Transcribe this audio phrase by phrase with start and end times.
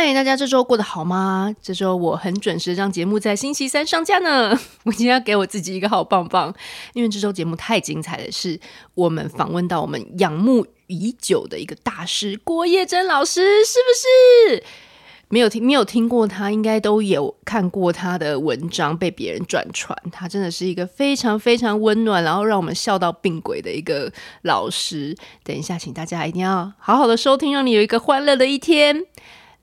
[0.00, 1.52] 嗨，大家这周过得好吗？
[1.60, 4.56] 这周我很准时让节目在星期三上架呢。
[4.86, 6.54] 我今天要给我自己一个好棒棒，
[6.92, 8.60] 因为这周节目太精彩的是，
[8.94, 14.64] 我们访问到我们仰慕已久的一个大师郭叶珍老师，是不是？
[15.30, 19.98] 没有听没有听过他，应该都有看过他的文章被别人转传。
[20.12, 24.12] 他真的是一个非常非常温暖，然后让我们笑到病鬼的一个
[24.42, 25.16] 老师。
[25.42, 29.04] 等一下，请大家一定要好好的收听，让你有一个欢乐的一天。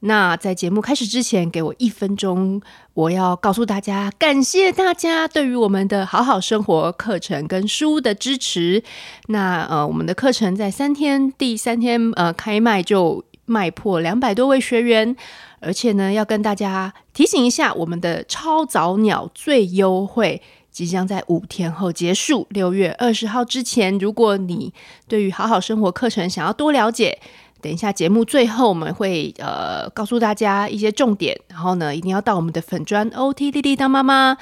[0.07, 2.61] 那在节目开始之前，给我一分钟，
[2.93, 8.83] 我要告诉大家，感谢大家对于我们的好好生活课程跟书的支持。
[9.29, 15.15] 那呃，我们的课程在三天，第三天呃开卖就卖破两百多位学员，
[15.59, 24.71] 而且呢，要跟大家提醒一下，我们的超早鸟最优惠即将在五天后结束，六月二十号之前，如果你
[25.07, 27.19] 对于好好生活课程想要多了解。
[27.61, 34.37] 等一下，节目最后我们会呃告诉大家一些重点，然后呢，一定要到我们的粉专 OT 莉莉当妈妈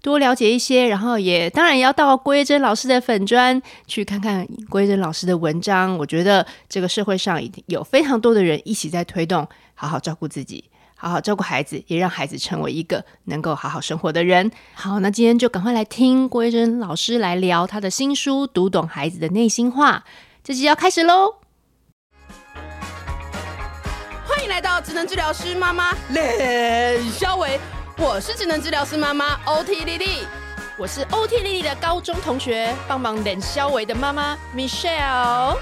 [0.00, 5.98] 多了解一些，然后也当然也要到郭叶珍老师的粉专去看看郭叶珍老师的文章。
[5.98, 10.62] 我觉得这个社会上已经有非常多的人一起在推动，好好照顾自己，
[10.94, 14.48] 好好照顾孩子，也让孩子成为一个能够好好生活的人。
[14.74, 20.04] 好，那今天就赶快来听郭叶珍老师来聊他的新书《读懂孩子的内心话》，
[20.44, 21.47] 这集要开始喽。
[24.48, 27.60] 来到职能治疗师妈妈冷肖维，
[27.98, 30.26] 我是职能治疗师妈妈 OT 丽丽，
[30.78, 35.58] 我是 OT 丽丽的高中同学，帮忙冷肖维的妈妈 Michelle。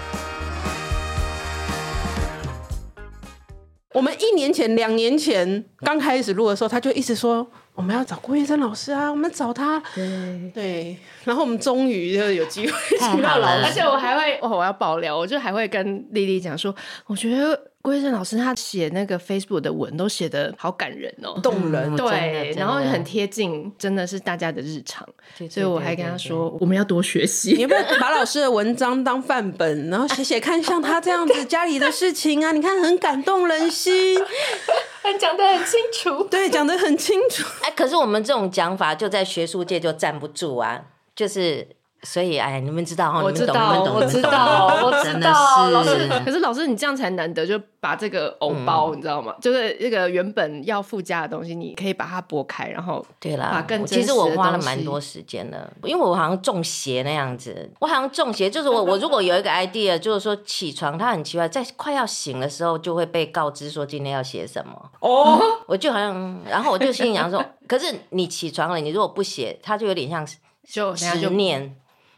[3.93, 9.83] 我们一年前、两年前刚开始录的时候，他就一直说我们要找郭叶珍老师啊，我们找他。
[9.97, 16.73] 对对，然后我们终于就有机会请到老师，而且我还会，哦，我要爆料，我就还会跟丽丽讲说，
[17.07, 17.61] 我觉得。
[17.87, 25.09] 郭叶珍老师他写那个 Facebook 的文都写得好感人哦，动人，对，然后很贴近，真的是大家的日常，
[25.49, 27.53] 所以我还跟他说，我们要多学习。
[27.55, 34.21] 你要不要把老师的文章当范本，然后写写看，像他这样子 家里的事情啊，你看很感动人心，
[35.21, 37.45] 讲得很清楚，对，讲得很清楚。
[37.63, 41.69] 哎，可是我们这种讲法就在学术界就站不住啊，就是。
[42.03, 43.21] 所以，哎，你们知道哈？
[43.23, 45.71] 我知道，我知道，我知道。
[45.71, 49.35] 老师，可是老师，你这样才难得，就把这个偶包，你知道吗？
[49.41, 53.67] 就是那个原本要附加的东西，你可以把它剥开，然后对啦。
[53.87, 57.69] 其实我花了蛮多时间的，因为我好像中邪那样子。
[57.81, 64.91] 我好像中邪，就是我 我如果有一个 idea，就是说起床，他很奇怪，在快要醒的时候就会被告知说今天要写什么。
[65.01, 70.25] 哦，我就好像，然后我就心里想说， 可是你起床了，你如果不写，他就有点像
[70.69, 71.75] 就执念。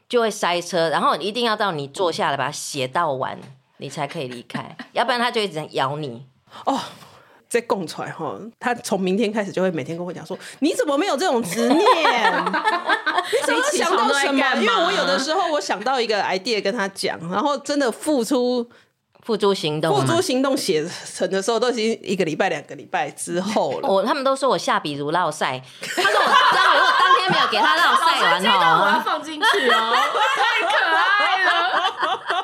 [0.08, 3.38] 就会塞车，然后一定要到你坐下来把它写到完，
[3.76, 6.24] 你才可以离开， 要不然它就一直在咬你。
[6.64, 6.80] 哦，
[7.48, 11.78] 在供出来哈，他从明天开始就会每天跟我讲说，你怎么没有这种执念？
[11.84, 14.56] 你怎么想到什么？
[14.60, 18.69] 因为我有的时候我想到一个 idea 跟他讲，然后真的付出。
[19.25, 20.82] 付诸行动，付诸行动写
[21.14, 23.86] 成的时候都已经一个礼拜、两个礼拜之后了。
[23.86, 26.97] 我 他们都说我下笔如烙赛，他说我当如果当天
[27.31, 29.94] 没有给他让我晒完哦，我要放进去哦，
[30.37, 32.38] 太可爱了。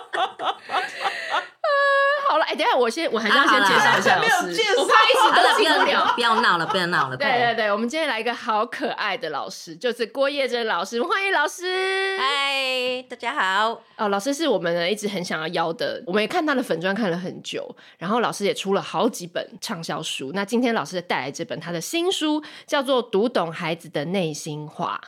[2.35, 4.61] 好了，哎、欸，等下，我先，我还是要先介绍一下老师。
[4.77, 7.17] 我怕一直都听不了，不要闹了，不要闹了。
[7.17, 12.19] 对对对，我们今天来一个好可爱的老师，就是郭叶珍老师，欢迎老师。
[12.19, 13.81] 嗨，大家好。
[13.99, 20.33] 哦，老师是我们呢一直很想要邀的，我们也看他的粉砖看了很久，然后老师也出了好几本畅销书。
[20.35, 25.01] 那今天老师带来这本他的新书，叫做《读懂孩子的内心话》，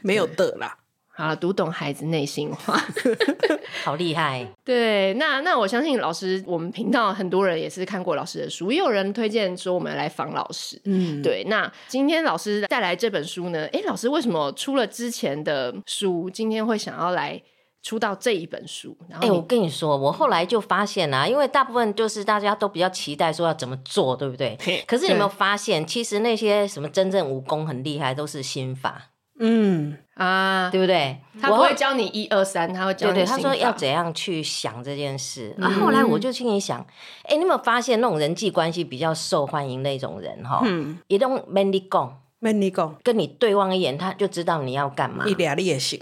[0.00, 0.78] 没有的啦。
[1.20, 2.82] 啊，读懂孩子内心话，
[3.84, 4.46] 好厉害！
[4.64, 10.80] 对，那那我相信老师，我们频道很多人也是看过老师的书，也有人推荐说我们来访老师。
[10.86, 11.44] 嗯，对。
[11.44, 13.68] 那今天老师带来这本书呢？
[13.70, 17.38] 哎，老师为什么出了之前的书，今天会想要来
[17.82, 18.96] 出到这一本书？
[19.20, 24.56] 哎，我跟你说，我后来就发现啊，因为大部分就是大家都比较期待说要怎么做，对不对？
[24.86, 29.10] 可是你有没有发现，其实那些什么真正武功很厉害，都是心法。
[29.40, 31.18] 嗯啊，对不对？
[31.40, 33.14] 他不会教你一二三，他会教你。
[33.14, 35.54] 对对，他说要怎样去想这件事。
[35.56, 36.78] 嗯、啊，后来我就心里想，
[37.24, 40.60] 哎，你有没有发现那种人际关系比较受欢迎那种人哈？
[40.64, 45.24] 嗯，一种 manly 讲，manly 讲，跟你对望一眼，他就知道你要干嘛。
[45.26, 45.98] 一俩你也行。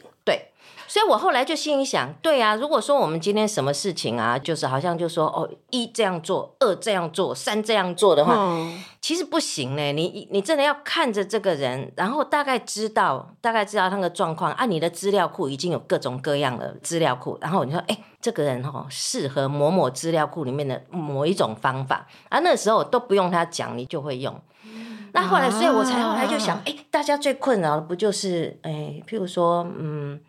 [0.88, 9.92] 对，所以我后来就心里想，对啊，如果说我们今天什么事情啊，就是好像就说哦，一这样做，二这样做，三这样做的话，嗯、其实不行呢。
[9.92, 14.52] 你你真的要看着这个人，然后大概知道，大概知道他的状况。
[14.52, 22.06] 啊，你的资料库已经有各种各样的资料库，然后你说，哎，这个人哦，适合某某资料库里面的某一种方法。
[22.28, 24.34] 啊，那时候都不用他讲，你就会用。
[25.12, 30.20] 那后来，所以我才后来就想，哎，大家最困扰的不就是，哎，譬如说，嗯。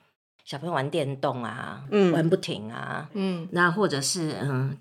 [0.50, 4.76] 小朋友玩电动啊，嗯、玩不停啊，嗯，那或者是嗯，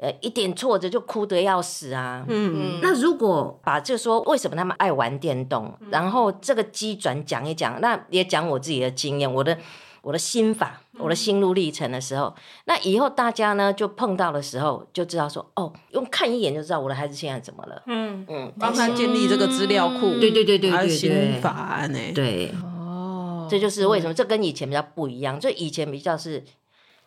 [0.00, 2.80] 呃，一点挫折就哭得要死啊，嗯嗯。
[2.82, 9.56] 那如果把就说为什么他们爱玩电动，嗯、然后这个机转讲一讲，那也讲我自己的经验，我的
[10.02, 18.26] 我的心法，我的心路历程的时候，嗯、那以后大家呢就碰到的时候就知道说，哦，用看一眼就知道我的孩子现在怎么了，嗯。
[18.28, 22.52] 嗯，帮他建立这个资料库，对对对对对，心法呢，对。
[23.48, 25.38] 这就是为什么，这跟以前比较不一样。
[25.38, 26.44] 就以前比较是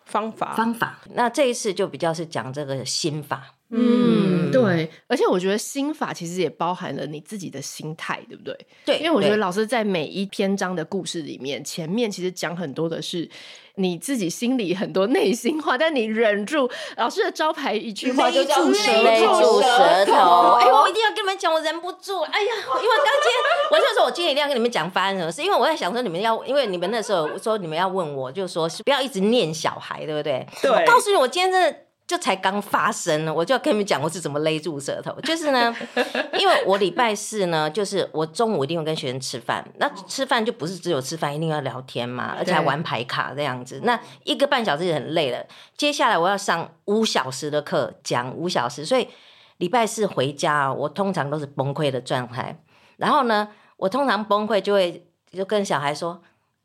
[0.06, 1.02] 方法，方法。
[1.14, 3.57] 那这一次就比较是讲这个心法。
[3.70, 4.90] 嗯，对。
[5.08, 8.58] 而且我觉得心法其实也包含了你自己的心态，对不对？
[8.86, 8.98] 对。
[9.00, 13.30] 因为我觉得老师在每一篇章的故事里面，前面其实讲很多的是
[13.76, 16.70] 你自己心里很多内心话，但你忍住。
[16.96, 20.14] 老师的招牌一句话就叫“勒住舌头
[20.64, 22.22] ”。哎，我一定要跟你们讲，我忍不住。
[22.22, 30.48] 哎呀，因为刚今天我就说，我今天一定要跟你们讲发生什么事，因为我在想说，你们要，因为你们那时候说你们要问我，就说是不要一直念小孩，对不对？
[30.62, 30.72] 对。
[30.72, 31.80] 我告诉你，我今天真的。
[32.08, 35.14] 就才刚发生呢，我就要跟你们讲我是怎么勒住舌头。
[35.22, 35.76] 就是呢，
[36.40, 39.64] 因为我礼拜四呢，就是我中午一定会跟学生吃饭。
[39.78, 43.82] 那吃饭就不是只有吃饭，一定要聊天嘛，而且还玩牌卡这样子。
[43.84, 45.46] 那一个半小时也很累了。
[45.76, 49.06] 接下来我要上五小时的课，讲五小时，所以
[49.58, 52.58] 礼拜四回家，我通常都是崩溃的状态。
[52.96, 56.22] 然后呢，我通常崩溃就会就跟小孩说：“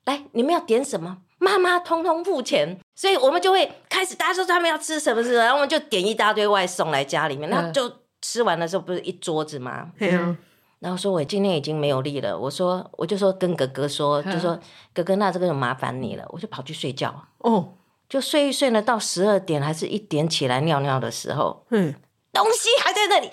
[0.06, 7.92] 来，你们要点什么？”妈妈通通付钱，所以我们就会开始，大家说他们要吃什么什么，然后我们就点一大堆外送来家里面，然后就
[8.22, 9.90] 吃完的时候不是一桌子吗？
[9.98, 10.36] 嗯，
[10.78, 14.58] 然后说我今天已经没有力了，我说我就说跟哥哥说，就说
[14.94, 17.28] 哥哥，那这个就麻烦你了，我就跑去睡觉。
[17.38, 17.74] 哦，
[18.08, 21.94] 就睡一睡呢，到十二点还是一点起来尿尿的时候，嗯，
[22.32, 23.30] 东西还在那里。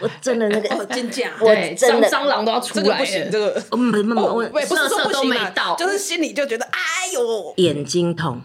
[0.00, 3.62] 我真的那个 真假，我真的蟑螂都要出来，不行，这个。
[3.70, 8.42] 我没没我不是说不行到，就是心里就觉得哎呦，眼睛痛，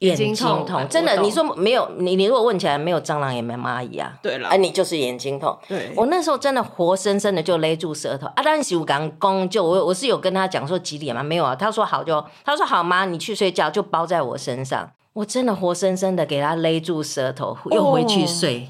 [0.00, 8.42] 眼睛痛，真的，你说没有你，你如果问起来没有蟑螂也没蚂蚁啊，对了，哎，你就是眼睛痛，对，我那时候真的活生生的就勒住舌头啊！
[8.44, 11.22] 但是我刚刚就我我是有跟他讲说几点吗？
[11.22, 13.06] 没有啊，他说好就他说好吗？
[13.06, 18.68] 你去睡觉就包在我身上，我真的活生生的给他勒住舌头，又回去睡。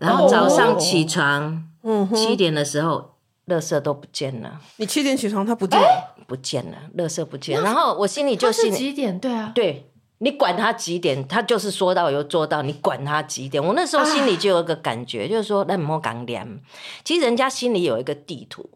[0.00, 1.64] 然后早上起床，
[2.14, 3.14] 七点的时候，
[3.48, 4.60] 垃圾都不见了。
[4.76, 7.60] 你七点起床，他不见了，不见了，垃圾不见。
[7.60, 9.18] 然后我心里就心里几点？
[9.18, 13.64] 对啊，对，你管他几点，他就是说到有做到，你管他几点。
[13.64, 16.60] 我那时候心里就有一个感觉，就是说那莫讲脸，
[17.04, 18.68] 其实人家心里有一个地图。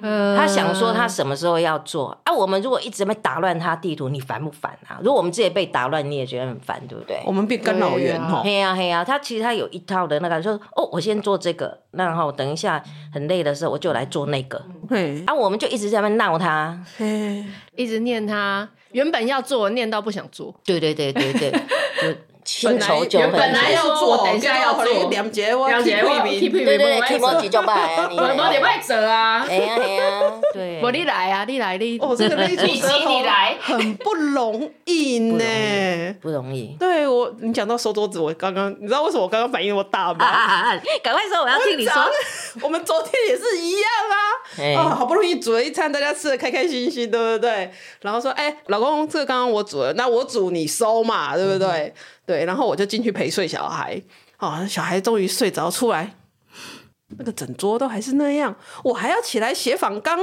[0.00, 2.32] 嗯，他想说他什么时候要做啊？
[2.32, 4.98] 我们如果一直在打乱他地图，你烦不烦啊？
[5.02, 7.20] 如果我们自己被打乱，你也觉得很烦，对不对？
[7.26, 8.42] 我们变干扰源哈。
[8.42, 14.60] 嘿呀嘿呀，他其实他有一套的那个，说哦，我先做这个，然后等一下很累的时候，我就来做那个。
[14.88, 17.44] 嘿，啊，我们就一直在那闹他，嘿，
[17.76, 20.54] 一直念他，原本要做，念到不想做。
[20.64, 21.52] 对对对对对。
[22.44, 36.76] 新仇旧恨，本来要做，等一下要做，两节我两节我对对对，提莫几就拜啊，你 我我得拜折啊，哎呀哎呀， 对，我你来啊，你来你，哦，这个勒住舌头你来， 很不容易呢，不容易。
[36.78, 40.76] 对我，你讲到收桌子，我刚刚，你知道为什么我刚刚反应那么大吗？
[41.02, 42.02] 赶快说，我要听你说。
[42.60, 47.70] 我们昨天也是一样啊，啊，好不容易煮了一餐，大家吃的开开心心，对不对？
[48.02, 51.94] 然后说，哎，老公，这个刚刚我煮了，那我煮你收嘛，对不对？
[52.26, 54.02] 对，然后我就进去陪睡小孩，
[54.38, 56.16] 哦，小孩终于睡着出来，
[57.18, 60.18] 那个整桌都还是那样，我还要起来写仿纲，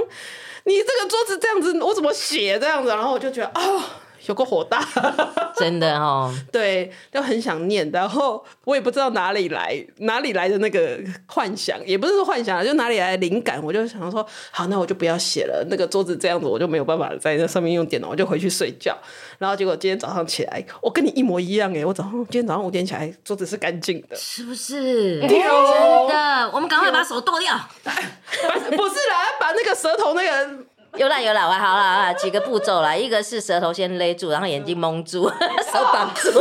[0.64, 2.90] 你这个桌子这样子，我怎么写这样子？
[2.90, 3.62] 然后我就觉得啊。
[3.62, 3.84] 哦
[4.28, 4.86] 有个火大，
[5.58, 6.34] 真的哦。
[6.52, 15.66] 对，就很想念，然后我也不知道哪里来哪里来的那个幻想，也不是说幻想，就哪里来的灵感，我就想说，好，那我就不要写了。
[15.70, 18.98] 那个桌子这样子，我就没有办法在那上面用电脑，我就回去睡觉。
[19.38, 25.20] 然后结果今天早上起来，我跟你一模一样哎，我早上今天早上五点起来，桌子是干净的，是不是？
[25.22, 27.56] 真的，我们赶快把手剁掉。
[27.84, 30.50] 不是啦，把那个舌头那个。
[30.98, 35.30] 有啦有啦，我好啦好啦，几个步骤啦，一个是舌头先勒住，然后眼睛蒙住，
[35.72, 36.32] 手绑住。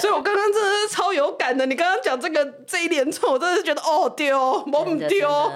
[0.00, 1.64] 所以我刚刚真的是超有感的。
[1.66, 5.52] 你刚刚讲这个这一连串，我真的是觉得哦丢，蒙丢。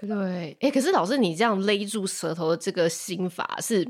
[0.00, 3.86] 对，哎，可是老师，你这样勒住舌头的这个心法是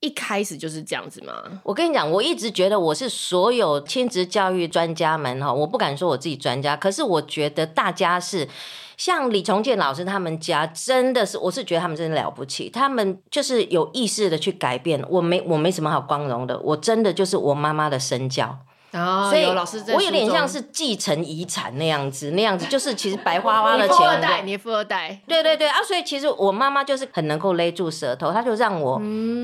[0.00, 1.32] 一开始就是这样子吗？
[1.62, 8.48] 我跟你讲，我一直觉得我是所有亲子教育专家们哈，我不敢说我自己专家，可是我觉得大家是。
[8.96, 15.04] 像李重建老师他们家真的是，我是觉得他们真的了不起，他们就是有意识的去改变。
[15.10, 18.58] 我没我没什么好光荣的，我真的就是我妈妈的身教，
[18.96, 23.96] 哦、所以老师我有点像是继承遗产那样子，那样子就是其实白花花的钱。
[23.96, 25.82] 富二代，你富二代，对对对啊！
[25.82, 29.00] 所以其实我妈妈就是很能够勒住舌头，她就让我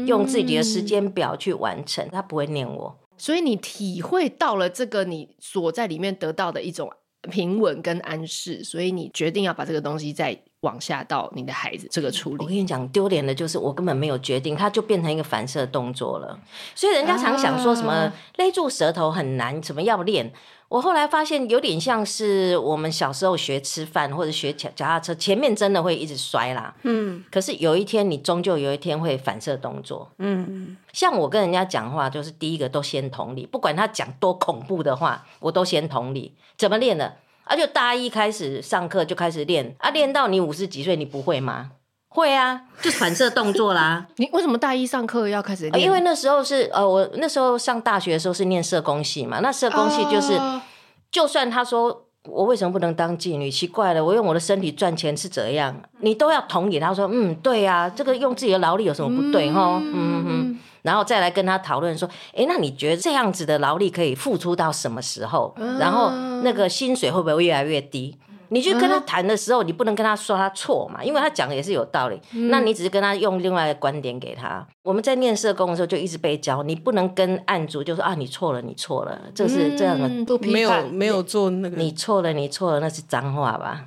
[0.06, 2.98] 用自己的时间表去完成，她不会念我。
[3.16, 6.90] 所以你体会到了这个你所在里面得到的一种。
[7.30, 12.44] 平稳跟安适，所以你决定要把这个东西再往下到你的孩子这个处理。
[12.44, 16.38] 我跟你讲，丢脸的就是我根本没有决定，它就变成一个反射动作了。
[16.74, 20.32] 所以人家常想说什么、啊、勒住舌头很难，什么要练。
[20.68, 26.74] 我后来发现有点像是我们小时候学吃饭或者学脚脚踏车，前面真的会一直摔啦。
[26.82, 30.10] 嗯，可是有一天你终究有一天会反射动作。
[30.16, 36.34] 嗯，像我跟人家讲话，就是第一个都先同理，不管他讲多恐怖的话，我都先同理。
[36.56, 37.16] 怎么练的？
[37.52, 41.72] 啊，就大一开始上课就开始练啊，练到你五十几岁，你不会吗？
[42.08, 44.06] 会啊，就反射动作啦。
[44.16, 45.84] 你为什么大一上课要开始练？
[45.84, 50.62] 因为那时候是呃，我那时候上大学的时候是念社工系嘛，那社工系就是，啊、
[51.10, 53.50] 就算他说我为什么不能当妓女？
[53.50, 55.78] 奇怪了，我用我的身体赚钱是怎样？
[56.00, 56.80] 你都要同意。
[56.80, 59.50] 他说，嗯，对啊，这个用自己的劳力有什么不对？
[59.52, 60.51] 哈、嗯，嗯哼。
[60.82, 65.54] 然后再来跟他讨论说，哎，那你觉得这样子的劳力可以付出到什么时候？
[65.56, 66.10] 嗯、然后
[66.42, 68.18] 那个薪水会不会越来越低？
[68.48, 72.20] 你去跟他谈的时候，你不能跟他说他错嘛，因为他讲的也是有道理。
[72.34, 74.66] 嗯、那你只是跟他用另外一个观点给他。
[74.82, 83.86] 我们在念社工的时候就一直被教，你不能跟案主就说啊，你错了，你错了，这是这样的，嗯、没有没有做那个，你错了，你错了，那是脏话吧？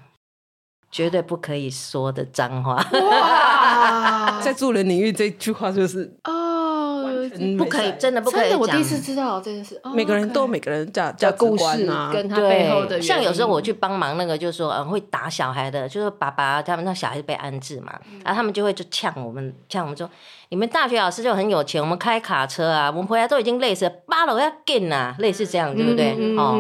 [0.89, 2.81] 绝对不可以说的脏话。
[4.41, 6.11] 在助人领域这句话就是
[7.57, 8.59] 不可以，真的不可以讲。
[8.59, 9.79] 我第一次知道这件事。
[9.93, 13.01] 每个人都有每个人价价值观啊，跟他背后的。
[13.01, 20.09] 像有时候我去帮忙那个，就是说嗯，会打小孩的，就是爸爸他们那小孩子被安置嘛，然后他们就会就呛我们，呛我们说，
[20.49, 26.11] 你们大学老师就很有钱，我们开卡车啊，我们回来都已经累死了，八楼要进啊，类似这样，对不对？
[26.37, 26.59] 哦，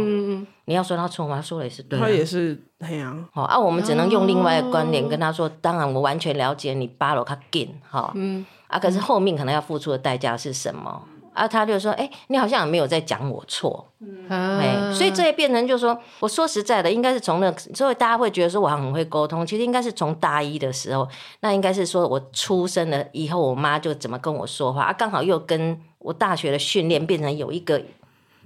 [0.65, 1.35] 你要说他错吗？
[1.37, 3.25] 他说的也是对，他也是那样。
[3.33, 8.11] 哦，啊，我们只能用另外一个观点跟他说，当然我完全了解你八楼他进哈。
[8.15, 8.45] 嗯。
[8.67, 8.79] 啊！
[8.79, 11.01] 可是后面可能要付出的代价是什么？
[11.33, 13.85] 啊，他就说：“哎、欸，你好像也没有在讲我错。
[13.99, 19.45] 嗯”哎，所以这也变成就是说，我说实在的，应该是从那个，所以大家会觉得说我很会沟通。
[19.45, 21.05] 其实应该是从大一的时候，
[21.41, 27.81] 那应该是说我出生了以后，我妈就怎么跟我说话啊，刚好又跟我大学的训练变成有一个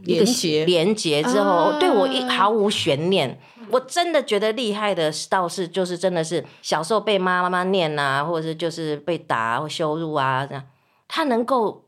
[0.01, 3.39] 连结，连结之后，啊、对我一毫无悬念。
[3.71, 10.63] 我真的觉得厉害的倒是就是真的是小时候被妈妈念啊，或者是就是被打或羞辱啊这样，
[11.07, 11.85] 他能够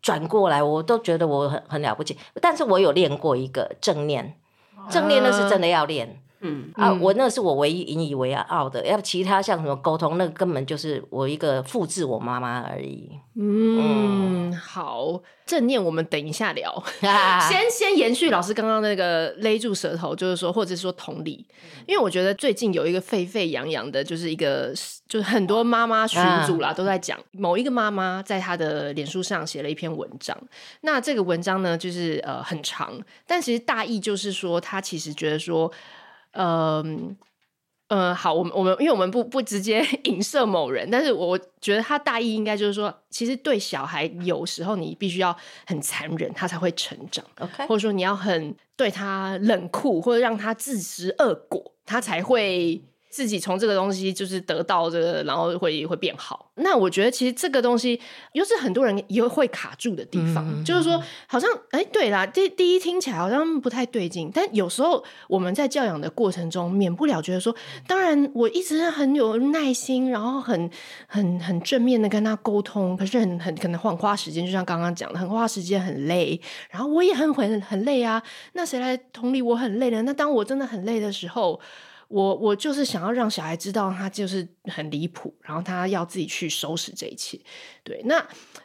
[0.00, 2.18] 转过来，我都觉得我很很了不起。
[2.40, 4.38] 但是我有练过一个正念，
[4.90, 6.20] 正念那是真的要练。
[6.44, 6.70] 嗯。
[6.74, 13.10] 啊，我那是我唯一引以为傲的，要其他像什么沟通，那个根本就是我一个复制我妈妈而已。
[13.36, 14.52] 嗯，嗯。
[14.54, 16.70] 好，正念我们等一下聊，
[17.02, 21.44] 啊、先先延续老师刚刚那个勒住舌头，就是说，或者说同理，
[21.86, 24.72] 因为我觉得最近有一个沸沸扬扬的，就是一个
[25.08, 30.36] 就是很多妈妈群组啦、啊、都在讲，某一个妈妈在她的脸书上写了一篇文章，
[30.82, 32.96] 那这个文章呢，就是呃很长，
[33.26, 35.72] 但其实大意就是说，她其实觉得说。
[36.34, 37.16] 嗯，
[37.88, 45.36] 呃，好，我们我们，因为我们不不直接 影射某人，但是我觉得他大意应该就是说，其实对小孩有时候你必须要
[45.66, 52.82] 很残忍，他才会成长，OK，或者说你要很对他冷酷，或者让他自食恶果，他才会。
[53.14, 56.50] 自己从这个东西就是得到这个，然后会会变好。
[56.56, 58.00] 那我觉得其实这个东西
[58.32, 67.54] 又是很多人也会卡住的地方，嗯、就是说好像哎，对啦，第第一听起来好像不太对劲，但有时候我们在教养的过程中，免不了觉得说，
[67.86, 70.68] 当然我一直很有耐心，然后很
[71.06, 78.20] 很很正面的跟他沟通，可是很很可能很花时间，就像刚刚讲的，很花时间，很累，然后我也很很很累啊。
[78.54, 80.02] 那谁来同理我很累呢？
[80.02, 81.60] 那当我真的很累的时候。
[82.14, 87.36] 我我就是想要让小孩知道他就是很离谱，然后他要自己去收拾这一切。
[87.82, 88.24] 对，那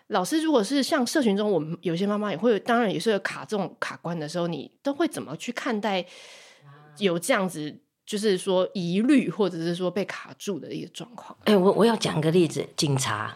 [0.10, 6.06] 老师如果是像社群中，我们有些妈妈也会，当然也是有卡这种卡关的时候，你都会怎么去看待
[7.00, 7.76] 有这样子，
[8.06, 11.36] 就是说疑虑或者是说被卡住的一个状况？
[11.46, 13.36] 哎、欸，我我要讲个例子，警察，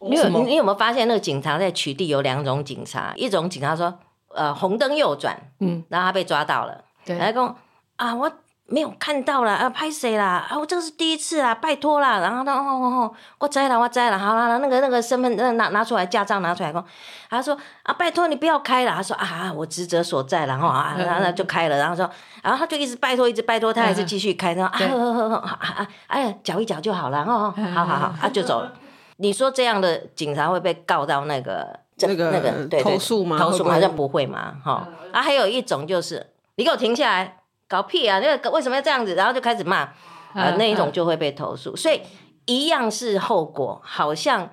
[0.00, 3.98] 你有你有没有发现那个警察在取缔有两种警察，一种警察说，
[4.34, 7.56] 呃，红灯右转，嗯，然后他被抓到了，对，来讲
[7.96, 8.30] 啊，我。
[8.72, 10.46] 没有看到啦，啊，拍谁啦？
[10.48, 12.20] 啊，我这个是第一次啊，拜托啦。
[12.20, 16.84] 然后他，哦哦哦，我摘了，我摘了，好了，那个那个身份证拿拿出来，驾照拿出来，说，
[17.28, 18.92] 他说啊，拜托你不要开了。
[18.92, 21.76] 他说啊，我职责所在，然后啊，然后就开了。
[21.78, 22.08] 然后说，
[22.44, 24.54] 然后他就一直拜托，一直拜托，他还是继续开。
[24.54, 27.24] 然后啊呵呵呵啊啊，哎呀，搅一搅就好了。
[27.24, 28.72] 哦，好好好，他就走了。
[29.16, 33.36] 你说这样的警察会被告到那个那个那个投诉吗？
[33.36, 34.86] 投诉好像不会嘛，哈。
[35.12, 36.24] 啊，还有一种就是
[36.54, 37.38] 你给我停下来。
[37.70, 38.18] 搞屁啊！
[38.18, 39.14] 那个为什么要这样子？
[39.14, 39.88] 然后就开始骂，
[40.34, 41.76] 呃，那一种就会被投诉。
[41.76, 42.00] 所以
[42.46, 44.50] 一样是后果，好像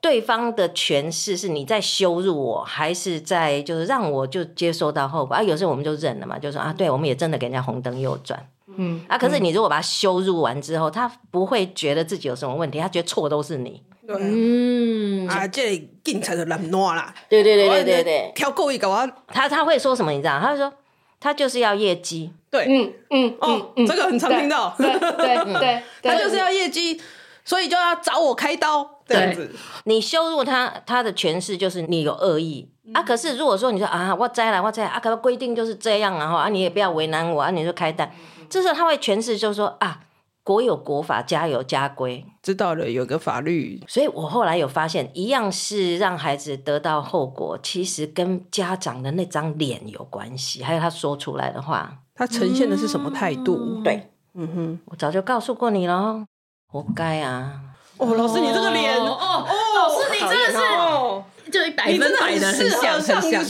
[0.00, 5.42] 对方的诠释是你在羞辱我，还是在就是让我就接受到后果啊？
[5.42, 9.18] 有时候我们就忍了嘛，就说啊，对，我们也真的给人家红灯右转，嗯啊。
[9.18, 13.82] 可是你如果把他羞辱完之后，他不会觉得自己有什么问题，他觉得错都是你。
[14.06, 17.14] 对，嗯啊，这警察就懒惰啦。
[17.28, 19.06] 对对对对对对，挑故意搞啊。
[19.26, 20.10] 他他会说什么？
[20.10, 20.40] 你知道？
[20.40, 20.72] 他会说。
[21.18, 27.00] 他就是要业绩，对，嗯嗯哦，这个很常听到，对对 对，他就是要业绩，
[27.44, 29.50] 所以就要找我开刀这样子。
[29.84, 32.70] 你羞辱他，他的诠释就是你有恶意。
[32.94, 33.02] 啊。
[33.02, 38.10] 可是如果说你说啊，我栽了，我栽啊，可规定就是这样啊，啊，你也不要为难我啊，你就开单，
[38.48, 40.00] 这时候他会诠释就是说啊。
[40.46, 53.56] 国有国法，家有家规，知道了有个法律，所以我后来有发现，一样是让孩子得到后果，其实跟家长的那张脸有关系，还有他说出来的话，他呈现的是什么态度？
[53.60, 56.24] 嗯、对，嗯哼，我早就告诉过你了，
[56.66, 57.60] 活该啊！
[57.98, 59.46] 哦，老师你这个脸，哦哦，
[59.76, 63.44] 老师你真的是，哦、就一百分百的很像，很像，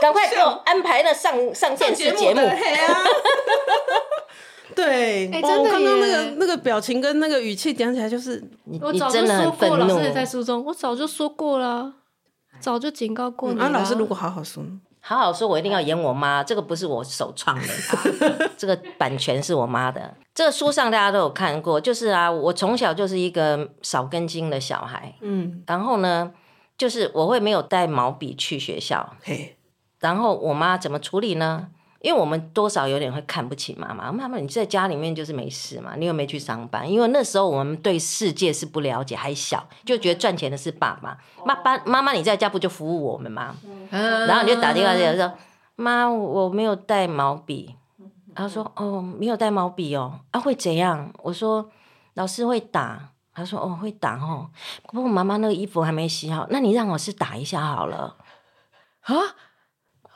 [0.00, 2.40] 赶快给我安排了上上电视节目。
[4.74, 9.76] 对，欸、哦，我刚刚那个那个表情跟那个语气讲起来，就是你，你真的很愤怒。
[9.76, 11.94] 老师也在书中，我早就说过了，
[12.60, 13.64] 早就警告过你了。
[13.64, 14.62] 啊，老师如果好好说，
[15.08, 16.42] 好好说，我一定要演我妈。
[16.42, 17.68] 这个不是我首创的，
[18.58, 20.12] 这个版权是我妈的。
[20.34, 26.32] 这个书上大家都有看过，就是啊，我从小就是一个少根筋的小孩，嗯，然后呢，
[26.76, 29.56] 就是我会没有带毛笔去学校，嘿，
[30.00, 31.68] 然后我妈怎么处理呢？
[32.06, 36.88] 因为我们多少有点会看不起妈妈，妈妈你在家里面就是没事嘛，你又没去上班。
[36.88, 41.18] 因为那时候我们对世界是不了解，还小，就觉得赚钱的是爸爸。
[41.44, 43.56] 妈爸妈妈你在家不就服务我们吗？
[43.90, 45.32] 然后你就打电话来说，
[45.74, 47.74] 妈我没有带毛笔。
[48.36, 51.12] 他说哦没有带毛笔哦，啊会怎样？
[51.24, 51.68] 我说
[52.14, 53.08] 老师会打。
[53.34, 54.48] 他说哦会打哦，
[54.84, 58.16] 不过妈妈那个衣服还没洗好，那你让老师打一下好了
[59.00, 59.14] 啊。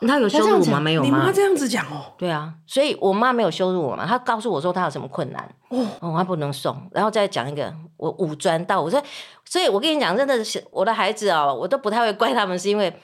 [0.07, 0.81] 他有羞辱我吗？
[0.81, 1.07] 没有吗？
[1.07, 2.13] 你妈这样子讲哦。
[2.17, 4.07] 对啊，所以我妈没有羞辱我嘛。
[4.07, 6.77] 她告诉我说她有什么困难哦，哦，她不能送。
[6.93, 9.03] 然后再讲一个，我五专到，我说，
[9.45, 12.95] 所以我跟你讲，真的是我的孩子哦，我都不太会怪他们，是因为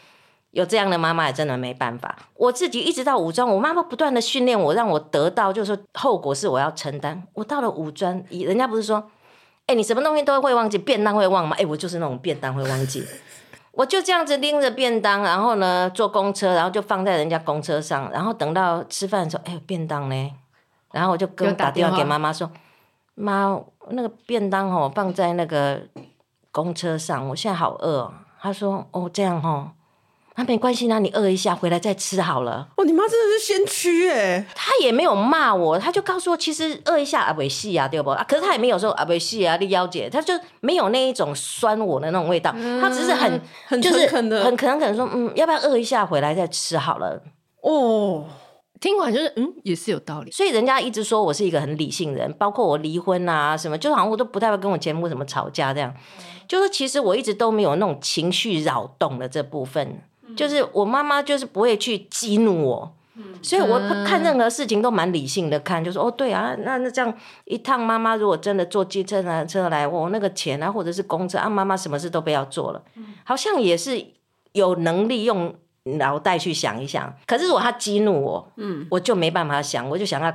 [0.52, 2.16] 有这样的妈妈也真的没办法。
[2.34, 7.22] 我自己一直到五专，我妈妈不断的训练我，让我得到，就是说后果是我要承担。
[7.34, 8.96] 我到了五专，人家不是说，
[9.66, 11.54] 哎、欸，你什么东西都会忘记，便当会忘吗？
[11.56, 13.04] 哎、欸，我就是那种便当会忘记。
[13.76, 20.32] 我就这样子拎着便当，然后呢坐公车，然后就放在人家公车上，然后等到吃饭的时候，哎，便当呢？
[20.92, 22.50] 然后我就跟打电话给妈妈说
[23.14, 23.60] ：“妈，
[23.90, 25.82] 那个便当哦放在那个
[26.50, 29.72] 公车上，我现在好饿哦。”她说：“哦，这样哦。”
[30.38, 32.68] 那、啊、没关系，那你饿一下回来再吃好了。
[32.76, 34.46] 哦，你妈真的是先驱哎！
[34.54, 38.10] 她也没有骂我，她就告诉我，其实饿一下啊，没事啊，对不？
[38.10, 47.22] 啊，可是她也没有说啊，没事啊，你妖姐，她就没有那一种酸我的那种味道，嗯、她只是很很就是很可能可能说，嗯，要不要饿一下回来再吃好了？
[47.62, 48.26] 哦，
[48.78, 50.30] 听完就是嗯，也是有道理。
[50.30, 55.94] 所以人家一直说我是一个很理性人，包括我离婚啊什么，就好像我都不太会跟我前夫什么吵架这样，
[56.46, 60.02] 就是其实我一直都没有那种情绪扰动的这部分。
[60.34, 62.92] 就是我妈妈就是不会去激怒我，
[63.42, 72.82] 所以我看任何事情都蛮理性的看，就说哦对啊，那那这样一趟妈妈如果真的坐计程车来，我那个钱啊或者是公车啊，妈妈什么事都不要做了，
[73.24, 74.04] 好像也是
[74.52, 77.14] 有能力用脑袋去想一想。
[77.26, 80.30] 可是如果他激怒我，嗯，我就没办法想，我就想要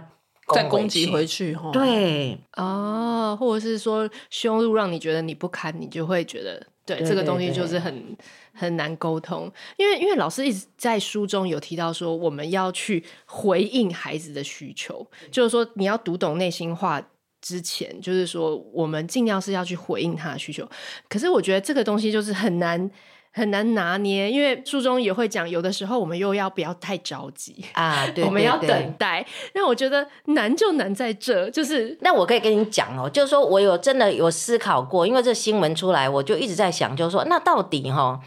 [0.53, 1.69] 再攻击回去哈。
[1.71, 8.17] 对啊，或者是说羞辱让你觉得你不堪，你就会觉得对这个东西就是很。
[8.53, 17.01] 很难沟通，因为因为老师一直在书中有提到说，我们要去回应孩子的需求，就是说你要读懂内心话
[17.41, 20.67] 之前，就是说我们尽量是要去回应他的需求。
[21.09, 22.91] 可是我觉得这个东西就是很难
[23.33, 28.05] 很难拿捏，因为书中也会讲，有的时候我们又要不要太着急啊？
[28.07, 29.25] 对，对，对，我们要等待。
[29.55, 38.19] 那我觉得难就难在这，就是那我可以跟你讲哦，就是说我有真的有思考过，因为这新闻出来，我就一直在想，就是说那到底哈？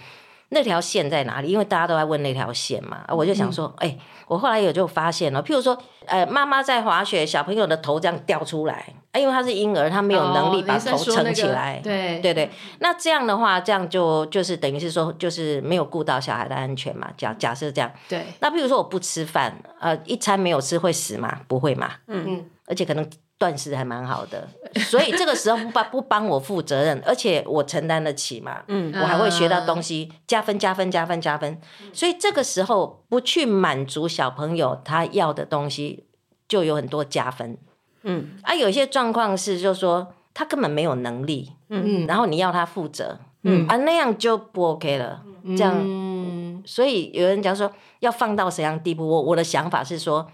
[0.51, 1.49] 那条线在哪里？
[1.49, 5.77] 因为大家都在问那条线嘛，我就想说，哎、我后来也就发现了，譬如说，
[6.07, 12.51] 呃，妈妈在滑雪，小朋友的头这样掉出来，因为他是婴儿，他没有能力把头撑起来，哦那个、对对对。
[12.79, 17.11] 那这样的话，这样就就是等于是说，就是没有顾到小孩的安全嘛。
[17.17, 18.25] 假假设这样，对。
[18.41, 21.41] 那譬如说我不吃饭，呃，一餐没有吃会死吗？
[21.49, 21.91] 不会嘛。
[22.07, 22.51] 嗯嗯。
[22.67, 23.05] 而且可能。
[23.45, 24.49] 断食还蛮好的，
[24.89, 31.61] 所以这个时候不帮 不帮我负责任，而且我承担得起嘛，嗯，我还会学到东西，加分加分加分加分，
[31.93, 36.07] 所以这个时候不去满足小朋友他要的东西，
[36.49, 37.59] 就有很多加分，
[38.05, 50.27] 嗯，啊，有些状况是就是说他根本没有能力，嗯，然后你要他负责，嗯，啊，那样就不 OK 了，这样，所以有人讲说要放到什么样地步，我我的想法是说。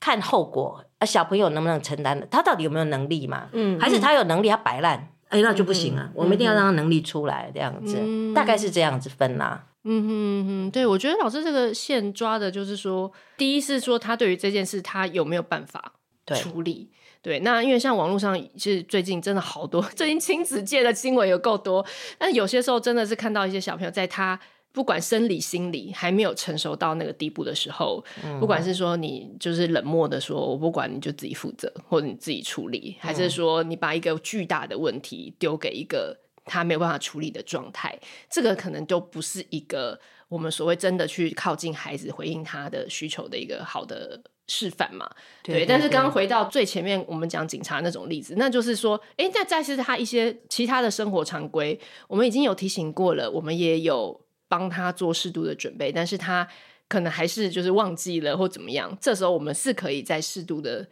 [0.00, 2.26] 看后果啊，小朋友能不能承担的？
[2.30, 3.48] 他到底有没有能力嘛？
[3.52, 5.12] 嗯，还是他有能力，他摆烂？
[5.28, 6.04] 哎、欸，那就不行啊！
[6.06, 9.64] 嗯、我们一定要让他能力出来，这样子，嗯、大概是这样子分啦、啊。
[9.84, 15.92] 嗯哼嗯哼，对，我觉得老师这个线抓的就是说，第一是说他对于这件事他有没有办法
[16.34, 16.90] 处理？
[17.20, 21.84] 对，对，那因为像网络上其实最近真的好多， 最近亲子界的新闻有够多，
[22.16, 24.40] 但有些时候真的是看到一些小朋友在他。
[24.78, 37.98] 不管生理、心理还没有成熟到那个地步的时候，嗯、不管是说你就是冷漠的说，我不管你就自己负责，或者你自己处理，还是说你把一个巨大的问题丢给一个他没有办法处理的状态，
[38.30, 45.10] 这个可能就不是一个我们所谓真的去靠近孩子、回应他的需求的一个好的示范嘛？
[45.42, 45.66] 对，对，对，对。
[45.66, 54.20] 但是刚刚回到最前面，我们讲警察那种例子，那就是说，哎，那再是他一些其他的生活常规，我们已经有提醒过了，我们也有。
[54.48, 56.46] 帮他做适度的准备，但是他
[56.88, 58.96] 可能还是就是忘记了或怎么样。
[59.00, 60.86] 这时候我们是可以再适度的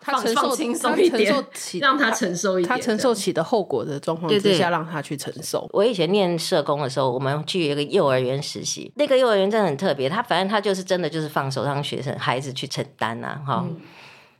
[0.00, 1.32] 他承受轻松一点，
[1.80, 5.68] 让他承受一点，他承受起的后果的状况之下，让他去承受。
[5.72, 10.08] 我以前念社工的时候，我们去一个幼儿园实习，那个幼儿园真的很特别。
[10.08, 13.76] 他反正他就是真的就是放手让学生孩子去承担呐、啊，哈、嗯。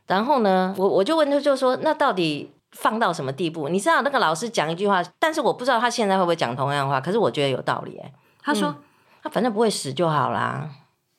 [0.07, 3.69] 然后呢，我我就问他，就说那到底放到什么地步？
[3.69, 8.11] 你知道那个老师讲一句话，但是我不知道他现在会不会讲同样的话，可是我觉得有道理哎。
[8.43, 8.75] 他说
[9.23, 10.69] ：“他反正不会死就好啦，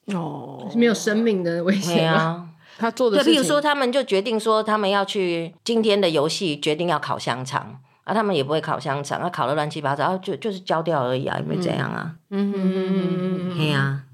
[0.07, 2.49] 哦，没有生命的危险啊。
[2.79, 7.81] 他做的，对，比如说他们就决定说，他们要去今天的游戏，决定要烤香肠。
[8.05, 12.15] 啊，他们也不会烤香肠，啊，烤的乱七八糟，就就是焦掉而已啊，也没有这样啊？
[12.31, 12.53] 嗯。
[12.53, 14.14] 嗯嗯嗯嗯，对呀。”嗯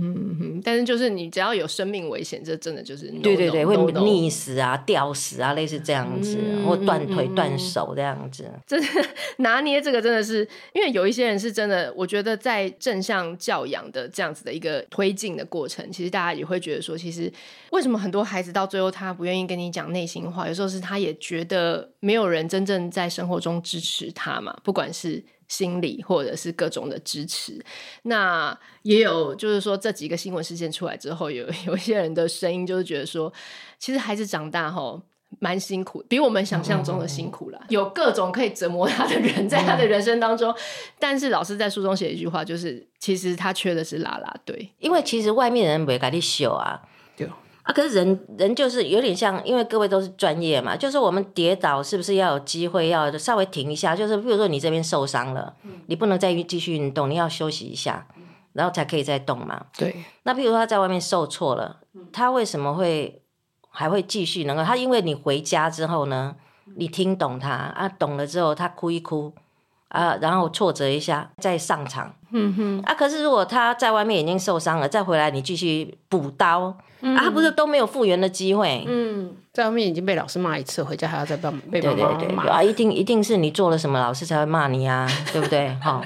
[0.00, 8.50] 哼嗯哼，但是就是你只要有生命危险，这真的就是 no, 对对对，no, 会溺死啊.吊死啊，类似这样子，嗯、或断腿断、嗯、手这样子。
[8.66, 8.86] 真的
[9.36, 17.32] 拿捏这个真的是，因为有一些人是真的，我觉得在正向教养的这样子的一个推进的过程，其实大家也会觉得说，其实
[17.70, 20.48] 为什么很多孩子到最后他不愿意跟你讲内心话？
[20.48, 25.22] 有时候是他也觉得没有人真正在生活中支持他嘛，不管是。
[25.48, 27.64] 心理或者是各种的支持，
[28.02, 33.32] 那也有就是说，这几个新闻事件出来之后，有 有一些人的声音就是觉得说，
[33.78, 35.00] 其实孩子长大后
[35.38, 37.58] 蛮辛苦，比我们想象中的辛苦了。
[37.62, 40.56] 嗯、有各种可以折磨他的人在他的人生当中，嗯、
[40.98, 46.80] 但是老师在书中写一句话，就是其实他缺的是啦啦队，因为其实外面人不会给你秀啊。
[47.66, 47.72] 对。
[47.72, 53.96] 啊，可是人人就是有点像，因为各位都是专业嘛，就是我们跌倒是不是要有机会要稍微停一下？
[53.96, 58.06] 就是比如说你这边受伤了，嗯、你不能再继续运动，你要休息一下，
[58.52, 59.66] 然后才可以再动嘛。
[59.76, 60.04] 对。
[60.22, 61.80] 那比如说他在外面受挫了，
[62.12, 63.22] 他为什么会
[63.68, 64.62] 还会继续能够？
[64.62, 66.36] 他因为你回家之后呢，
[66.76, 69.32] 你听懂他啊，懂了之后他哭一哭。
[69.88, 78.84] 啊，然后挫折一下再上场，嗯哼，啊，可是如果他在外面已经受伤了，再回来你继续补刀，嗯、啊，他不是都没有复原的机会？
[78.86, 82.18] 嗯，在外面已经被老师骂一次，回家还要再被被妈妈骂。
[82.18, 85.74] 对对对，啊，一定一定是你做了什么，老师才会骂你啊，对不对？
[85.80, 86.02] 哈，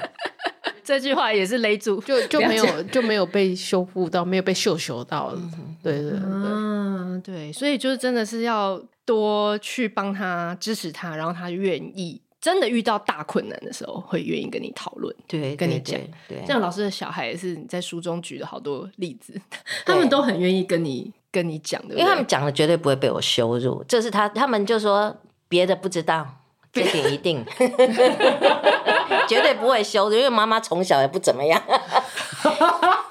[0.85, 12.21] 这句话也是雷住，就就没有就没有被修复到，没有被秀修到，嗯、对对对，嗯，对，所以就是真的是要多去帮他支持他，然后他愿意。
[12.41, 16.01] 真的遇到大困难的时候，会愿意跟你讨论，对，跟你讲。
[16.27, 19.39] 对，像老师的小孩也是你在书中举了好多例子，
[19.85, 23.85] 他们都很愿意跟你跟你讲的，因为他们讲的绝对不会被我羞辱。
[23.87, 25.15] 这是他，他们就说
[25.49, 26.27] 别的不知道，
[26.73, 27.45] 这点一定
[29.29, 31.63] 绝对不会羞辱，因为妈妈从小也不怎么样。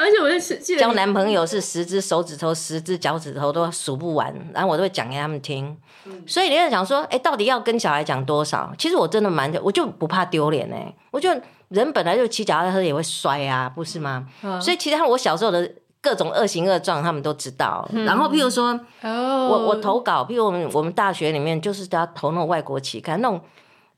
[0.00, 5.76] 而且我在记得交男朋友是十只手指头、十只脚趾头都数不完，然后我都会讲给他们听。
[6.06, 8.72] 嗯、所以你在想说，哎，到底要跟小孩讲多少？
[8.78, 10.92] 其实我真的蛮，我就不怕丢脸哎。
[11.10, 11.28] 我就
[11.68, 14.26] 人本来就骑脚踏车也会摔啊，不是吗？
[14.42, 17.86] 嗯、所以其实我小时候的各种恶行恶状，他们都知道。
[17.92, 18.68] 嗯、然后譬如说，
[19.02, 23.38] 哦、我我投稿，譬如我们我们大学里面就是要投那种外国期刊，那种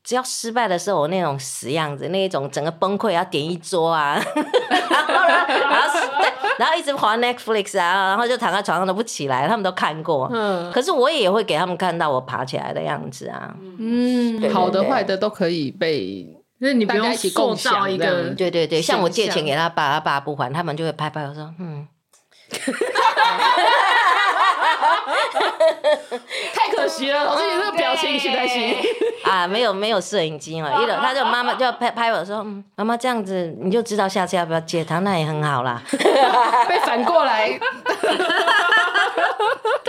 [0.03, 4.19] 只要失败的时候，我那种死样子，那一种整个崩溃，要点一桌啊，
[5.47, 5.99] 然后
[6.57, 10.29] 然后一直滑 Netflix 啊，然后就躺在床上都不起来，他们都看过。
[10.31, 13.53] 嗯，可是我也会给他们看到我爬起来的样子啊。
[13.79, 16.27] 嗯，对对对，好的坏的都可以被，
[16.59, 21.87] 那你不用一起共享一个，对对对，像我借钱给他爸，他爸不还，他们就会拍拍我说，嗯。
[26.53, 28.75] 太可惜了，老师，你这个表情实在行
[29.23, 35.81] 啊，没有没有摄影机嘛，一楼他就妈妈就要拍拍我说，嗯，妈妈这样子你就知道下次要不要接他，那也很好啦。
[36.67, 37.59] 被反过来，对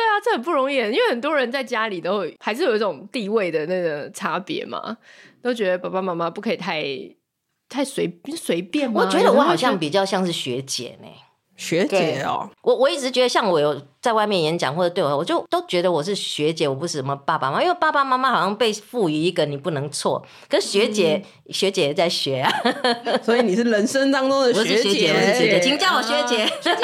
[0.05, 4.97] 啊，这很不容易，因为很多人在家里都还是有一种地位的那个差别嘛，
[5.43, 6.85] 都觉得爸爸妈妈不可以太
[7.69, 8.93] 太随随便。
[8.93, 11.09] 我觉得我好像比较像是学姐呢。
[11.57, 22.53] 学姐哦，我我一直觉得像我有在外面演讲或者对我，我就都觉得我是学姐，我不是什么爸爸妈妈，因为爸爸妈妈好像被赋予一个你不能错，可是学姐、嗯、学姐也在学啊，
[23.23, 26.83] 所以你是人生当中的学姐，我是学姐，我是学姐，请叫我学姐，学姐，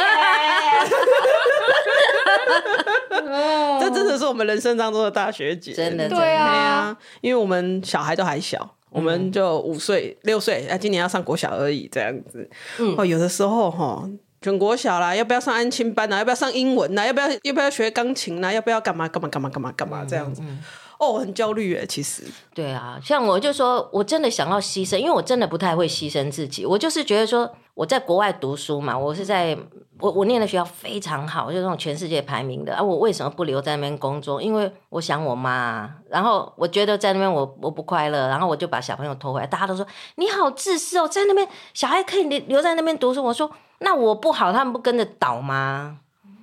[3.80, 14.09] 这真的是我们人生当中的大学姐，真的，对啊，因为我们小孩都还小，我们就五岁六岁，啊，今年要上国小而已，这样子，嗯，哦，有的时候哈。
[14.42, 16.18] 全国小啦，要不要上安亲班啊？
[16.18, 17.05] 要不要上英文啊？
[17.05, 18.50] 要不要要不要学钢琴啊？
[18.50, 20.40] 要不要干嘛干嘛干嘛干嘛干嘛这样子？
[20.42, 20.59] 嗯嗯、
[20.98, 22.22] 哦，很焦虑诶，其实。
[22.55, 26.64] 对啊，像我就说，我真的想要牺牲，因为我真的不太会牺牲自己。
[26.64, 29.55] 我就是觉得说，我在国外读书嘛，我是在
[29.98, 32.83] 我我念的学校非常好，就是那种全世界排名的啊。
[32.83, 34.40] 我为什么不留在那边工作？
[34.40, 39.46] 因为我想我妈，然后我觉得在那边我我不快乐，然后我就把小朋友拖回来。
[39.46, 43.22] 大家都说你好自私哦，在那边小孩可以留留在那边读书。
[43.22, 43.50] 我说。
[43.81, 45.99] 那我不好，他们不跟着倒吗？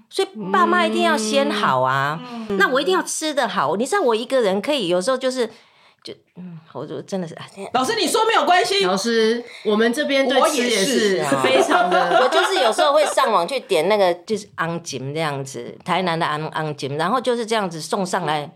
[0.09, 2.19] 所以爸妈一定要先好啊。
[2.49, 3.75] 嗯、那我一定要吃得好。
[3.75, 5.49] 你知道我一个人可以有时候就是。
[6.07, 7.35] 就嗯，我就真的是，
[7.73, 8.85] 老师你说没有关系。
[8.85, 12.21] 老师，我们这边对吃也是非常的。
[12.23, 18.49] 我就是有时候会上网去点那个，就是昂金这样子，台南的昂昂金，然后就是这样子送上来。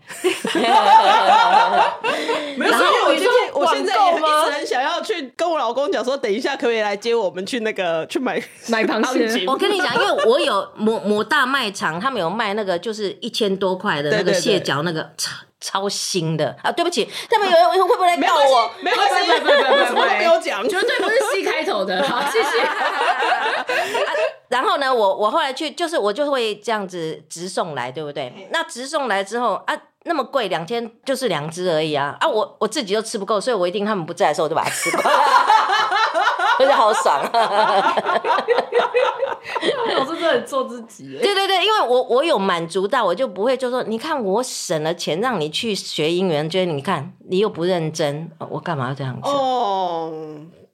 [2.56, 9.44] 没有，所以我今天我现在也一直很想要去跟我老公讲说，等一下可不可以来接我们去那个去买买螃蟹。
[9.50, 15.10] 我跟你讲，因为我有某某大卖场，他们有卖那个就是一千多块的那个蟹脚那个。
[15.62, 16.70] 超新的啊！
[16.70, 18.70] 对不起，他们有人会不会来告我？
[18.80, 22.02] 没关系，没关系，没关系，什么都没有讲，绝对不是 C 开头的。
[22.02, 22.48] 好， 谢谢。
[24.48, 28.48] 然后呢，我我后来去，就是我就会这样子直送来，对不对？
[28.50, 32.16] 那直送来之后啊，那么贵，两千就是两只而已啊！
[32.20, 35.02] 啊，我我自己都吃不够，所以我一定他们不在的时候，我就把它吃光。
[36.62, 37.22] 而且好爽，
[39.96, 41.18] 老师真的很做自己。
[41.20, 49.28] 对对对，因为我我有满足到，我就不会就说，你看我省了钱让你去学英语，觉得你看你又不认真，我干嘛要这样子？
[49.28, 50.12] 哦，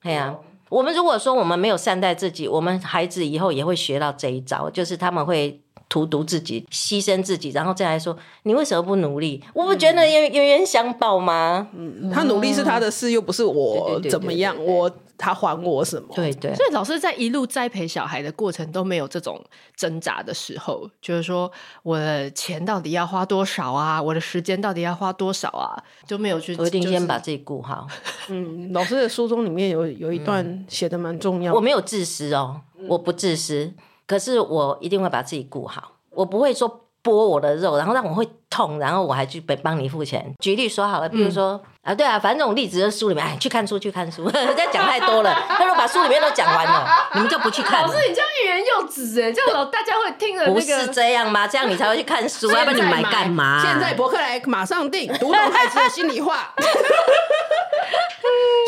[0.03, 0.35] 对呀，
[0.69, 5.61] 我们如果说我们没有善待自己，我们孩子以后也会学到这一招，就是他们会。
[5.91, 9.43] 荼毒自己，牺牲自己，然后再来说，你为什么不努力？
[9.55, 11.67] 我不觉得冤冤冤相报吗？
[11.75, 16.09] 嗯，他努力是他的事，又不是我怎么样，我他还我什么？
[16.15, 16.55] 对对。
[16.55, 19.45] 所以老师在一路栽培小孩的过程都没有这种
[19.77, 21.51] 挣扎的时候，就是说
[21.83, 24.01] 我的钱到底要花多少啊？
[24.01, 25.77] 我的时间到底要花多少啊？
[26.07, 26.57] 就没有去。
[26.57, 27.87] 我一定先把自己顾好。
[28.29, 31.53] 嗯，老师的书中里面有有一段写的蛮重要。
[31.53, 33.75] 我没有自私哦，我不自私。
[34.07, 40.33] 可是我一定会把自己顾好，我不会说剥我的肉，然后让我会痛，然后我还去帮帮你付钱。
[40.41, 41.53] 举例说好了，比如说、
[41.85, 45.35] 嗯、啊，对啊，反正这种例子的书里面，哎，去看书，去看书， 这样讲太多了。
[45.49, 47.83] 他说把书里面都讲完了，你们就不去看。
[47.83, 50.55] 老师，你这样欲言又止哎，这样老大家会听了、那个。
[50.55, 51.47] 不是这样吗？
[51.47, 53.63] 这样你才会去看书， 要不然你买干嘛？
[53.63, 56.55] 现在博客来马上订，读懂孩子的心里话。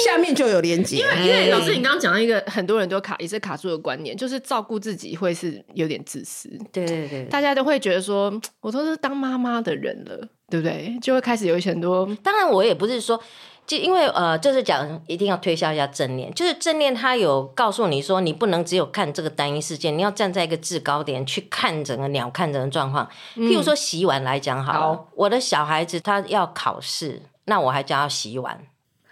[0.04, 6.48] 下面就有连接，因为因为老师，你刚刚讲到一个很多人都卡也是卡住的观念，就是照顾自己会是有点自私。
[6.72, 10.98] 对对对，大家都会觉得说，我都是当妈妈的人了，对不对？
[11.00, 12.08] 就会开始有很多。
[12.22, 13.20] 当然，我也不是说，
[13.66, 23.08] 就因为呃，就是讲一定要推销一下正念，就是正念，他有告诉你说，你不能只有看这个单一事件，你要站在一个制高点去看整个鸟，看整个状况。
[23.36, 28.60] 譬如说洗碗来讲，好，好，我的小孩子他要考试，那我还教他洗碗。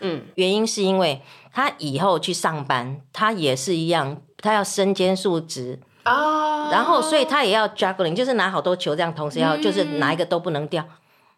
[0.01, 10.85] 嗯，原因是因为他以后去上班，他也是一样，他要身兼数职啊，然后所以他也要 juggling，就是拿好多球这样，同时要、嗯、就是哪一个都不能掉。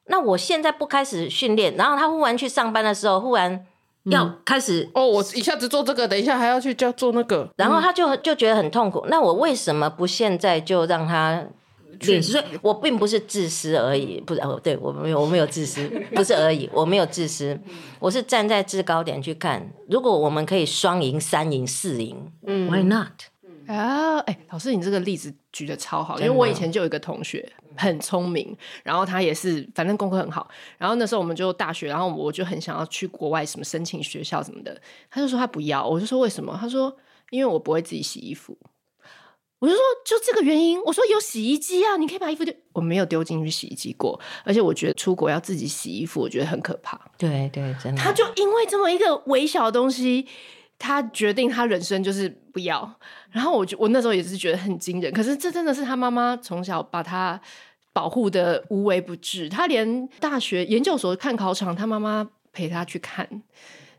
[0.06, 3.64] 那我现在不开始训练，然后他忽然去上班的时候，忽然
[4.04, 9.04] 要开始、嗯、哦，我一下子做这个，等一下还要去教做那个，然后他就就觉得很痛苦。
[9.08, 11.44] 那我为什么不现在就让他
[12.00, 17.56] 练习，所以我并不是自私而已，不是哦，对我没有，我没有自私， 不是而已，我没有自私，
[18.00, 23.29] 我是站在制高点去看，如果我们可以双赢、三赢、四赢，嗯，Why not？
[23.72, 36.56] 啊，哎，老师，你这个例子举的超好，因为我以前就有一个同学很聪明，然后他也是反正功课很好，然后那时候我们就大学，然后我就很想要去国外什么申请学校什么的，他就说他不要，我就说为什么？
[36.60, 36.96] 他说
[37.30, 38.58] 因为我不会自己洗衣服。
[39.60, 40.80] 我就说，就这个原因。
[40.84, 42.54] 我说有洗衣机啊，你可以把衣服丢。
[42.72, 46.98] 我没有丢进去洗衣机过，而且我觉得出国要自己洗衣服，我觉得很可怕。
[47.18, 48.00] 对对，真的。
[48.00, 50.26] 他就因为这么一个微小的东西，
[50.80, 52.92] 他决定他人生就是不要。
[53.30, 55.12] 然后我就我那时候也是觉得很惊人。
[55.12, 57.40] 可是这真的是他妈妈从小把他
[57.92, 59.48] 保护的无微不至。
[59.48, 63.28] 他连大学研究所看考场，他妈妈陪他去看。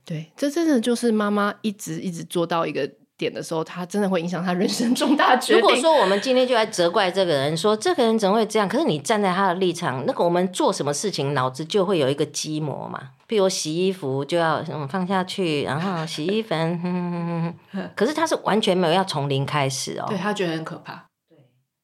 [0.03, 2.89] 对，这真的就是妈妈一直一直做到一个。
[3.21, 5.61] 点的时候，他真的会影响他人生重大决定。
[5.61, 8.67] 如果说我们今天就来责怪这个人，说这个人怎么会这样？
[8.67, 13.09] 可是你站在他的立场，那个我们做什么事情，脑子就会有一个基模嘛。
[13.31, 17.55] 比如洗衣服就要嗯放下去，然后洗衣粉，嗯、
[17.95, 20.05] 可是他是完全没有要从零开始哦。
[20.09, 21.05] 对，他觉得很可怕。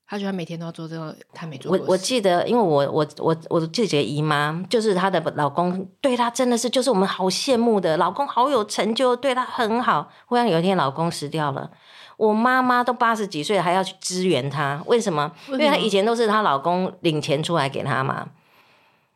[0.06, 1.80] 他觉得他每天都要做这个，他没做过。
[1.80, 10.10] 我我记得，因为我我我我自己的姨妈，就是她的老公，对她真的是就是我们好羡慕的，老公好有成就，对她很好。
[10.26, 11.72] 忽然有一天老公死掉了，
[12.18, 15.32] 我妈妈都八十几岁还要去支援她，为什么？
[15.48, 15.64] 为什么？
[15.64, 18.28] 因为她以前都是她老公领钱出来给她嘛。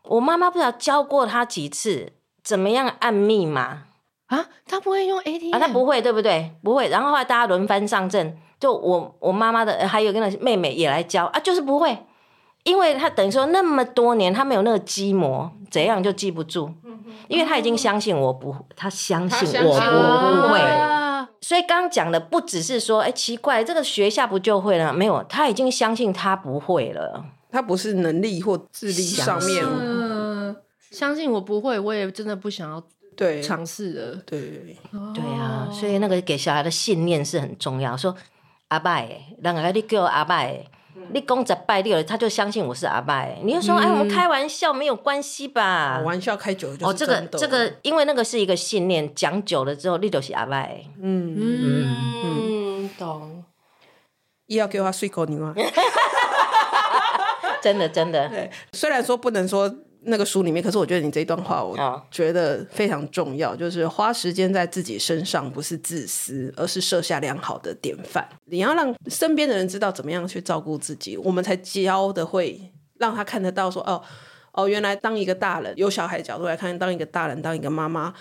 [0.04, 2.12] 我妈妈不知道教过她几次，
[2.44, 3.84] 怎么样按密码
[4.28, 4.46] 啊？
[4.68, 5.60] 他不会用 ATM 啊？
[5.60, 6.52] 他不会，对不对？
[6.64, 6.88] 不会。
[6.90, 8.38] 然后后来大家轮番上阵。
[8.60, 11.98] 就我我妈妈的还有跟那妹妹也来教啊，就是不会，
[12.64, 16.72] 因为他等于说那么多年他没有那个基模，怎样就记不住，
[17.28, 20.60] 因为他已经相信我不，她相信我不会，
[21.42, 24.94] 所以刚刚讲的不只是说，哎、欸，奇怪，这个学下不就会了？
[24.94, 30.11] 没有，他已经相信他不会了，他不是能力或智力上面，呃，
[30.92, 32.84] 相信我不会，我也真的不想要。
[33.14, 34.78] 对，尝试的，对对
[35.14, 38.16] 对啊，所以那个给小孩的信念是很重要，说。
[38.70, 40.66] 阿拜，人家你叫我阿拜，
[41.12, 43.38] 你讲十拜六，他就相信我是阿拜。
[43.44, 46.00] 你就说，哎，我们开玩笑没有关系吧？
[46.06, 50.86] 玩笑开久了就哦，这个这个，因为那个是一个信念，讲久了之后，你就是阿拜。
[51.02, 53.44] 嗯嗯嗯，懂。
[54.46, 55.54] 又要给我水果你吗？
[57.62, 58.30] 真的真的。
[58.30, 59.70] 对，虽然说不能说。
[60.04, 61.78] 那个书里面，可是我觉得你这一段话，我
[62.10, 68.28] 觉得非常重要，就是花时间在自己身上不是自私，而是设下良好的典范。
[68.46, 72.60] 你要让身边的人知道怎么样去照顾自己，我们才教的会
[72.98, 74.02] 让他看得到说，哦
[74.54, 78.12] 哦，原来当一个大人，由小孩角度来看，当一个大人，当一个妈妈，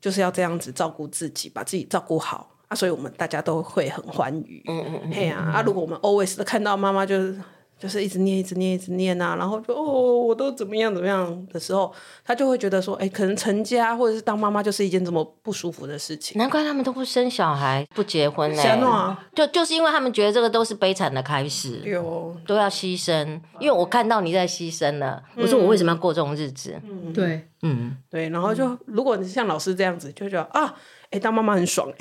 [0.00, 2.76] 就是要这样子照顾自己，把自己照顾好啊。
[2.76, 4.62] 所以我们大家都会很欢愉。
[4.68, 5.12] 嗯嗯嗯。
[5.12, 7.36] 嘿呀啊，如果我们 always 都看到妈妈就是。
[7.84, 11.92] 就是一直念，一直念，一直念啊，然后就哦，我都怎么样怎么样的时候，
[12.24, 16.38] 他就会觉得说，哎，可能成家或者是当妈妈就是一件这么不舒服的事情。
[16.38, 18.62] 难怪他们都不生小孩，不结婚呢。
[18.62, 19.14] 什么？
[19.34, 23.38] 就就是因为他们觉得这个都是悲惨的开始，有都要牺牲。
[23.60, 26.80] 因为我看到你在牺牲了，嗯、我说我为什么要过这种日子？
[26.88, 28.30] 嗯，对，嗯，对。
[28.30, 30.74] 然后就如果你像老师这样子，就觉得啊，
[31.10, 31.86] 哎，当妈妈很爽。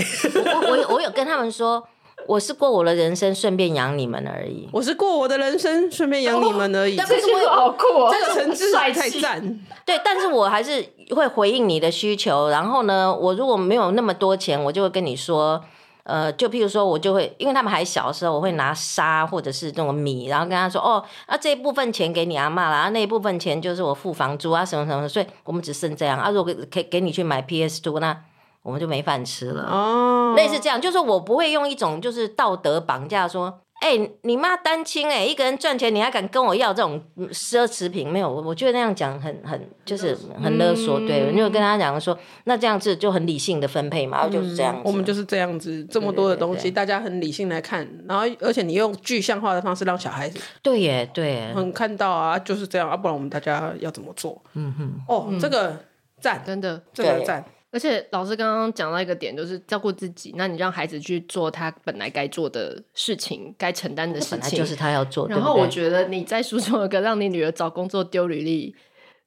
[0.46, 1.86] 我我我有跟他们说。
[2.28, 4.68] 我是过我的人生，顺便养你们而已。
[4.72, 6.96] 我是过我的人生，顺便养你们而已。
[6.96, 9.60] 这句话好酷，这个层次太赞。
[9.86, 12.50] 对，但是我还是会回应你的需求。
[12.50, 15.64] 然后呢，我如果没有那么多钱，我就会跟你说，
[16.04, 26.30] 呃，就譬如说，我就会，因为他们还小的时候，我会拿沙或者是这种米，然后跟他说，哦，那、啊、这一部分钱给你阿嬷啦，那一部分钱就是我付房租啊，什么什么，所以我们只剩这样啊。
[26.30, 28.18] 如果给给你去买 PS Two 那。
[28.64, 38.10] 我们就没饭吃了哦，类似这样，就是我不会用一种就是道德绑架说，哎、欸，你妈单亲哎、欸，一个人赚钱，你还敢跟我要这种奢侈品？
[38.10, 54.42] 没有，我我觉得那样讲很很就是很勒索，嗯、对，我就跟他讲说，那这样子就很理性的分配嘛，然后就是这样我们就是这样子，这么多的东西，大家很理性来看，然后而且你用具象化的方式让小孩子对耶对耶，很看到啊，就是这样啊，不然我们大家要怎么做？
[54.54, 55.78] 嗯哼，哦，这个
[56.22, 57.44] 赞，真的，这个赞。
[57.74, 60.36] 而且老师刚刚讲到一个点，就是照顾自己。
[60.38, 65.28] 那你让孩子去做他本来该做的事情，该承担的事情，本来就是他要做。
[65.28, 68.76] 然后我觉得你在书中有个让你女儿找工作丢履历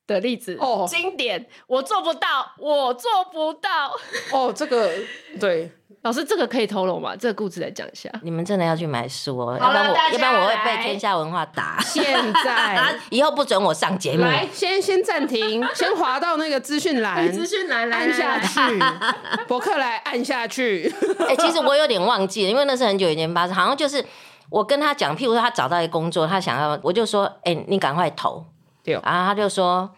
[0.06, 1.46] 的例子，哦，经典。
[1.66, 3.92] 我做不到，我做不到。
[4.32, 4.90] 哦，这个
[5.40, 5.72] 对。
[6.06, 7.16] 老师，这个可以透露吗？
[7.16, 8.08] 这个故事来讲一下。
[8.22, 11.80] 你们真的要去买书哦，要不然我，要不然我会被天下文化打。
[11.80, 12.04] 现
[12.44, 14.22] 在， 以后不准我上节目。
[14.22, 18.60] 来，先先暂停， 先滑到那个资讯栏，资讯栏按下去，
[19.48, 20.94] 博客来按下去。
[21.18, 24.04] 哎、欸，其实我有点忘记了，因为那是很久以前发生，好像就是
[24.48, 28.44] 我跟他讲，譬如说他找到一个工作，他想要，我就说，哎、欸，你赶快投。
[28.84, 28.94] 对。
[28.94, 29.90] 然后他就说，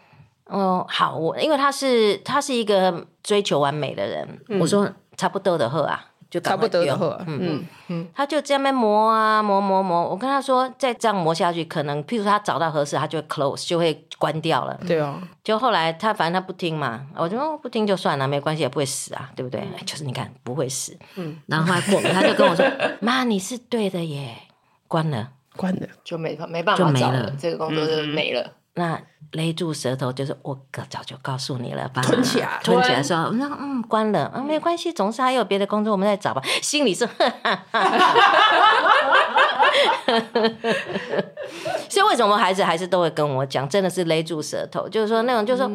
[0.46, 6.06] 哦，好，我因为他是他是一个追求完美的人，嗯、我说差不多的货啊。
[6.30, 6.94] 就差不多的
[7.26, 14.78] 嗯嗯嗯，他就这样磨啊磨磨磨，我跟他说再这样磨下去，可能譬如他找到合适，他就会 close 就会关掉了。
[14.86, 19.62] 对哦，就后来他反正他不听嘛，我就说不听就算了，没关系，也不会死啊，对不对？
[19.62, 22.62] 嗯、就是你看不会死，嗯，然后后来过了，他就跟我说
[23.00, 24.36] ：“妈，你是对的耶，
[24.86, 28.52] 关了，关了，就没没办法就没了，这个工作就没了。
[28.78, 29.00] 嗯”那
[29.32, 32.00] 勒住舌头就是我哥早就告诉你了吧？
[32.00, 36.40] 吞起来，吞起来说，嗯嗯，关了，嗯，没关系，总是还有别的工作，我们再找吧。
[36.62, 37.06] 心里是，
[41.90, 45.68] 所以为什么孩子还是都会跟我讲，真的是勒住舌头，就是说那种，就是说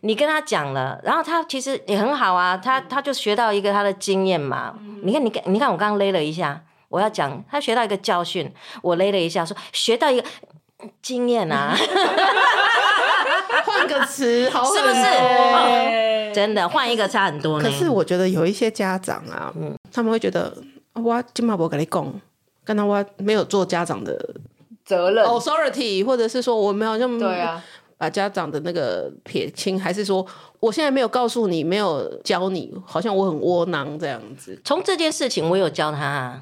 [0.00, 4.74] 你跟他讲了，然后他其实也很好啊，他他就学到一个他的经验嘛。
[5.02, 10.26] 你看，你看，你看，我刚刚勒了一下，我要讲，他学到一个教训，我勒了一下，说学到一个。
[11.02, 11.76] 经验啊，
[13.64, 15.04] 换个词，是不是？
[15.04, 17.68] 哦、真的换一个差很多呢。
[17.68, 20.56] 可是我觉得有一些家长啊，嗯、他们会觉得
[20.94, 22.12] 我今嘛不跟你讲，
[22.64, 24.16] 跟他我没有做家长的
[24.84, 27.62] 责任，authority，或者是说我们好像对啊，
[27.98, 30.24] 把家长的那个撇清，还是说
[30.60, 34.60] 我现在没有告诉你，没有教你，好像我很窝囊这样子。
[34.64, 36.40] 从这件事情，我有教他，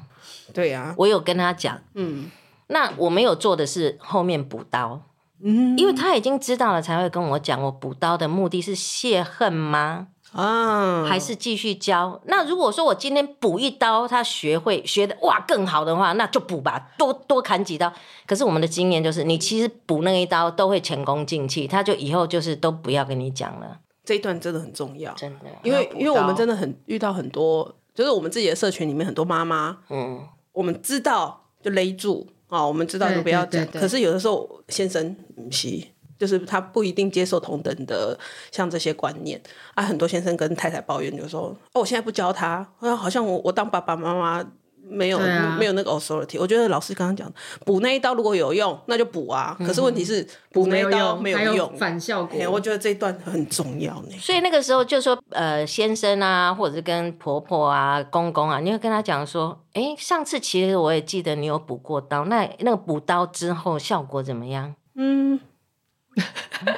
[0.53, 2.29] 对呀、啊，我有跟他讲，嗯。
[2.69, 5.01] 那我没有做的是后面补刀，
[5.43, 7.61] 嗯，因为他已经知道了，才会跟我讲。
[7.63, 10.07] 我补刀的目的是泄恨吗？
[10.33, 12.21] 啊，还是继续教？
[12.25, 17.91] 那如果说我今天补一刀，他学会学的哇更好的话，那就补吧，多多砍几刀。
[18.27, 23.79] 可是我们的经验就是，你其实补那一刀都会前功尽弃，他就以后就是都不要跟你讲了。
[24.05, 30.21] 这一段真的很重要，真的，因为因为我们真的很遇到很多，就是我们自己的社群里面很多妈妈，嗯，
[30.53, 32.27] 我们知道就勒住。
[32.49, 33.65] 哦，我们知道就不要讲。
[33.67, 35.81] 可是有的时候先生不是，
[36.17, 38.17] 就是他不一定接受同等的
[38.51, 39.41] 像这些观念
[39.75, 39.83] 啊。
[39.83, 44.45] 很多先生跟太太抱怨，就说：“哦，我现在不教他，好像我我当爸爸妈妈。”
[44.89, 47.31] 没有、啊、没有那个 authority，我觉得老师刚刚讲
[47.65, 49.55] 补那一刀如果有用，那就补啊。
[49.59, 52.39] 嗯、可是问题是补那一刀没有用，有反效果。
[52.49, 54.09] 我觉得这一段很重要呢。
[54.19, 64.73] 所以那个时候就说，呃，先生啊，或者是跟婆婆啊、公公啊，你会跟他讲说，哎，上次其实我也记得你有补过刀，那那个补刀之后效果怎么样？
[64.95, 65.39] 嗯，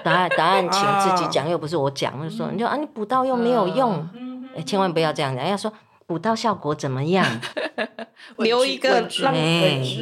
[0.03, 4.09] 答案答案请自己讲， 啊、又不是我讲，就说你就啊，你补刀又没有用，啊、
[4.66, 5.72] 千万不要这样讲，要说。
[6.12, 7.26] 补刀效果怎么样？
[8.36, 9.34] 留一个让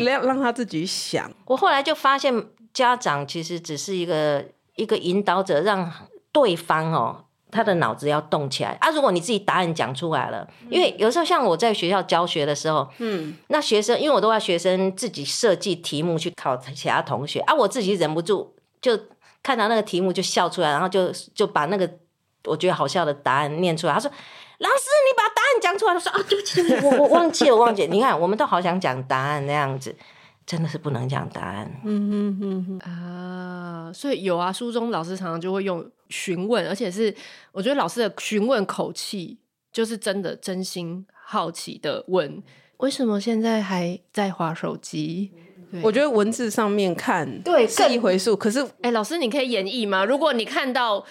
[0.03, 1.31] 让让他自己想。
[1.45, 2.33] 我后来就发现，
[2.73, 4.43] 家长其实只是一个
[4.75, 5.91] 一个引导者，让
[6.31, 8.89] 对方哦，他的脑子要动起来啊。
[8.89, 18.99] 如果你自己答案讲出来了，因为有时候像我在学校教学的时候，嗯，那学生因为我都要学生自己设计题目去考其他同学啊，我自己忍不住就
[19.43, 21.87] 看到那个题目就笑出来，然后就就把那个
[22.45, 23.93] 我觉得好笑的答案念出来。
[23.93, 24.11] 他说。
[24.59, 27.87] 老师，你把答案讲出来了，说啊，对不起，对不起，我我忘记了，我 忘记了。
[27.87, 29.95] 你看，我们都好想讲答案那样子，
[30.45, 31.71] 真的是不能讲答案。
[31.85, 37.15] 嗯嗯嗯啊，所以有啊，书中老师常常就会用询问，而且是
[37.53, 39.37] 我觉得老师的询问口气，
[39.71, 42.43] 就是真的真心好奇的问，
[42.77, 45.31] 为什么现在还在划手机？
[45.81, 50.03] 我觉得文字上面看对是一回数，可是哎，老师你可以演绎吗？
[50.03, 51.05] 如果你看到。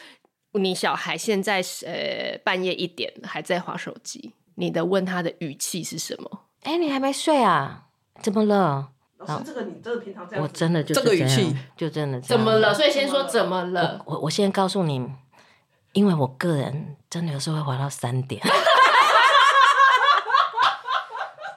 [0.53, 6.40] 你小孩现在呃半夜一点还在划手机，你的问他的语气是什么？
[6.62, 7.84] 哎、欸，你还没睡啊？
[8.22, 8.88] 怎么了？
[9.18, 10.42] 老师，这个你真的平常这样？
[10.42, 12.72] 我真的就这个语气，就真的怎么了？
[12.74, 14.01] 所以先说怎么了？
[14.07, 15.07] 我我先告诉你，
[15.92, 18.42] 因为我个人真的有时候会滑到三点。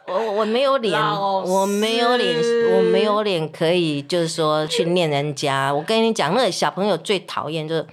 [0.08, 2.38] 我我没有脸，我没有脸，
[2.76, 5.74] 我没有脸可以就是说去念人家。
[5.74, 7.88] 我跟你讲，那个小朋友最讨厌就是。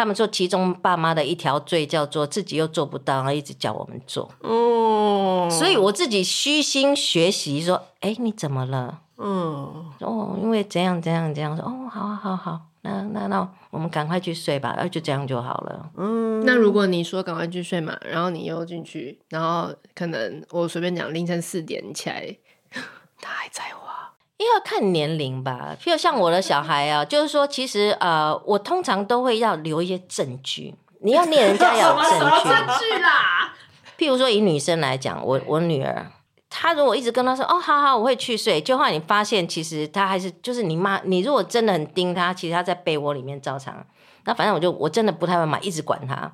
[0.00, 4.30] 他们说，其中爸妈的一条罪叫做自己又做不到，然后一直叫我们做。
[4.42, 11.54] 嗯，所以我自己虚心学习，说：“哎，你怎么了？”嗯，哦，因为怎样怎样怎样。
[11.54, 15.90] 说：“哦，好好好，那那那，我们赶快去睡吧。”然后就这样就好了。
[15.98, 22.34] 嗯，那如果你说赶快去睡嘛，然后你又进去，然后可能我随便讲凌晨四点起来，
[23.20, 23.99] 他还在滑。
[24.40, 30.74] 因为要看年龄吧，譬如像我的小孩啊，就是说，其实呃，我通常都会要留一些证据。
[31.02, 33.52] 你要念人家 要有证据，证据啦？
[33.98, 36.06] 譬如说，以女生来讲，我我女儿，
[36.48, 43.84] 她如果一直跟她说，哦，好好，我会去睡，就后来你发现，其实她还是就是你妈，你如果真的很盯她，其实她在被窝里面照常。
[44.24, 46.32] 那反正我就我真的不太会买，一直管她，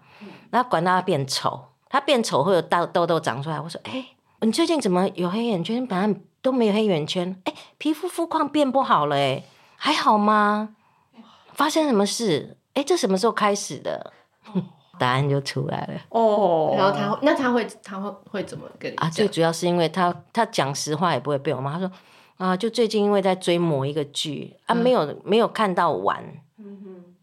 [0.50, 3.60] 然后管到她变丑，她变丑会有痘痘痘长出来。
[3.60, 4.06] 我说，哎，
[4.42, 5.84] 你最近怎么有黑眼圈？
[5.84, 6.20] 本来。
[6.46, 9.42] 都没有黑眼圈，哎，皮肤肤况变不好了，哎，
[9.76, 10.76] 还好吗？
[11.52, 12.56] 发生什么事？
[12.74, 14.12] 哎，这什么时候开始的？
[14.96, 16.72] 答案就出来了哦。
[16.78, 19.08] 然后他那他会他会会怎么跟你讲？
[19.08, 21.72] 啊，最主要是因为他他讲实话也不会被我妈。
[21.72, 21.90] 他说
[22.36, 26.24] 啊，就最近因为在追某一个剧啊，没有没有看到完，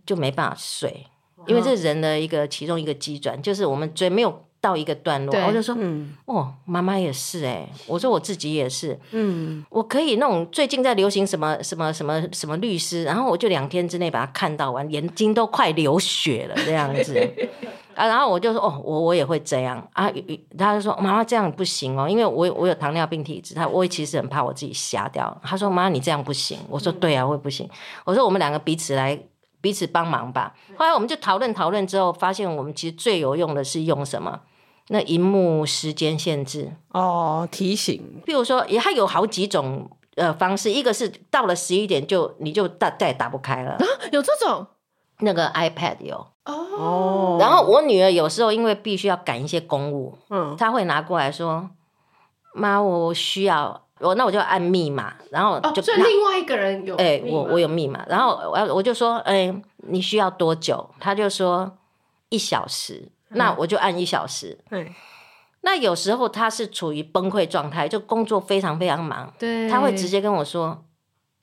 [0.06, 1.08] 就没办法睡。
[1.48, 17.20] 因为这人的一个其中一个机转，就是我们追没有到一个段落，我就说，嗯，哦，妈妈也是哎，我说我自己也是，嗯，我可以那种最近在流行什么什么什么什么律师，然后我就两天之内把它看到完，眼睛都快流血了这样子。
[17.94, 19.86] 啊，然后我就说，哦，我我也会这样。
[19.92, 20.10] 啊，
[20.58, 27.70] 他就说妈妈这样不行哦，因为我我有糖尿病体质，他我其实很怕我自己瞎掉，他说妈妈你这样不行，我说对啊，我也不行，
[28.06, 29.20] 我说我们两个彼此来。
[29.64, 30.54] 彼此帮忙吧。
[30.76, 34.38] 后来我们就讨论讨论之后，发现我们其实最有用的是用什么？
[34.90, 38.22] 那荧幕时间限制哦，提醒。
[38.26, 44.68] 譬如说，也它有好几种呃方式，一个是到了十一点就你就再再也打不开了啊，有这种？
[45.20, 47.38] 那个 iPad 有哦。
[47.40, 51.70] 然后我女儿有时候因为必须要赶一些公务，嗯，她会拿过来说
[52.54, 60.90] ：“妈，我需要。”我那我就按密码，然后就、哦、所以另外一个人有哎、欸，我我有密码，然后我我就说，哎、欸，你需要多久？
[61.00, 61.72] 她就说
[62.28, 64.58] 一小时，那我就按一小时。
[64.70, 64.94] 对、嗯，
[65.62, 70.86] 那有时候他是处于崩溃状态，就工作非常非常忙，对，他会直接跟我说，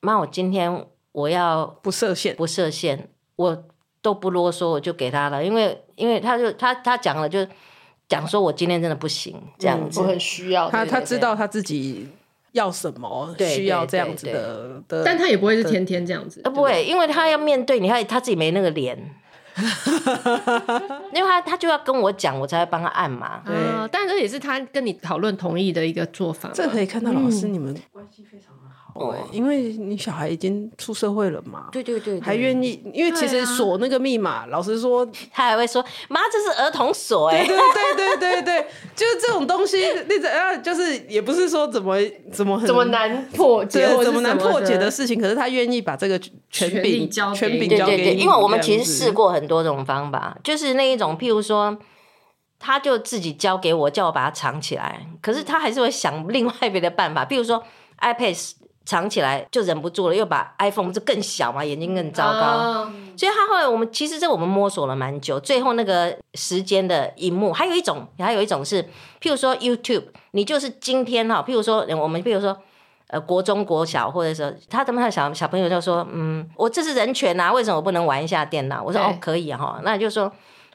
[0.01, 3.65] 妈，我今天我要不设限，不设限，我
[4.03, 7.47] 都不啰嗦，我就给他了，因为因为他就他他讲了就
[8.09, 12.09] 讲说我今天真的不行，这样子，嗯、我很需要他，他知道他自己。
[12.53, 18.99] 要什么需要这样子的，但他也不会是天天这样子，呃，不会，因为他要面对你，他他自己没那个脸，
[21.15, 23.43] 因为他他就要跟我讲，我才会帮他按嘛。
[23.45, 23.55] 对，
[23.91, 26.51] 但这也是他跟你讨论同意的一个做法。
[26.53, 28.50] 这可以看到老师你们关系非常。
[28.95, 38.67] 哦，因为你小孩已经出社会了嘛，对对对，还愿意，因为其实锁那个密码，老实说，他还会说，妈，这是儿童锁，哎，对对对对对，
[38.97, 41.97] 就是这种东西，那怎样，就是也不是说怎么
[42.33, 46.19] 怎么很怎么难破解，怎么难破解的事情，可是他愿意把这个
[46.51, 51.77] 权柄交权柄交给你，因为我们其实试过很多种方法，就是那一种，譬如说，
[52.59, 57.63] 他就自己交给我，叫我把它藏起来，可是他还是会想另外别的办法，譬如说
[58.01, 58.53] iPad。
[58.91, 62.81] 藏起来就忍不住了，又把 iPhone 不是更小嘛，眼睛更糟糕。
[62.81, 62.89] Oh.
[63.17, 68.83] 所以他后来我们其实这我们摸索了蛮久，最后那个时间的荧幕还有一种，还有一种是，
[69.23, 72.59] 譬如说 YouTube，你就是今天哈，譬如说我们譬如说
[73.07, 78.83] 呃国中国小或者说他他们的小小朋友就说，嗯，我这是人权啊，为什么我不能玩一下电脑？
[78.83, 80.33] 我说哦可以哈，那就说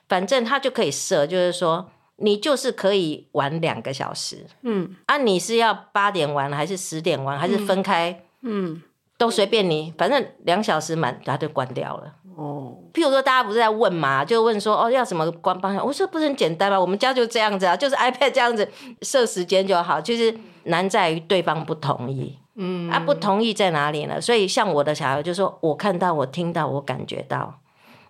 [0.07, 1.86] 反正他就可以设，就是说。
[2.18, 8.82] 你就是可以玩两个小时，嗯，啊，你是要八点玩还是十点玩，还是分开，嗯，
[9.18, 12.13] 都随便你，反正两小时满，它就关掉了。
[12.38, 15.86] 哦，譬如说大家不是在问嘛，就问说哦要什么关方向？
[15.86, 16.80] 我说不是很简单吗？
[16.80, 18.70] 我们家就这样子啊，就是 iPad 这样子
[19.01, 24.20] 设时间就好，其实难在于对方不同意，嗯，啊不同意在哪里呢？
[24.20, 27.61] 所以像我的小孩就说，我看到，我听到，我感觉到。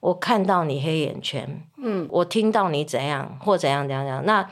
[0.06, 4.24] 我看到你黑眼圈，嗯，我听到你怎样或怎样怎样怎样。
[4.24, 4.48] 那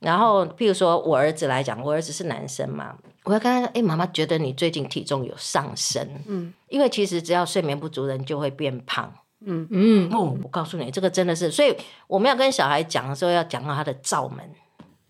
[0.00, 9.12] 然后，譬如说我儿子来讲，我儿子是男生嘛，我要跟他说，哎，妈妈觉得你最近体重有上升，嗯，因为其实只要睡眠不足，人就会变胖，
[9.44, 10.12] 嗯嗯。
[10.12, 11.72] 哦，我告诉你，这个真的是，所以
[12.08, 14.50] 我们要跟小孩讲的时候，要讲到他的罩门，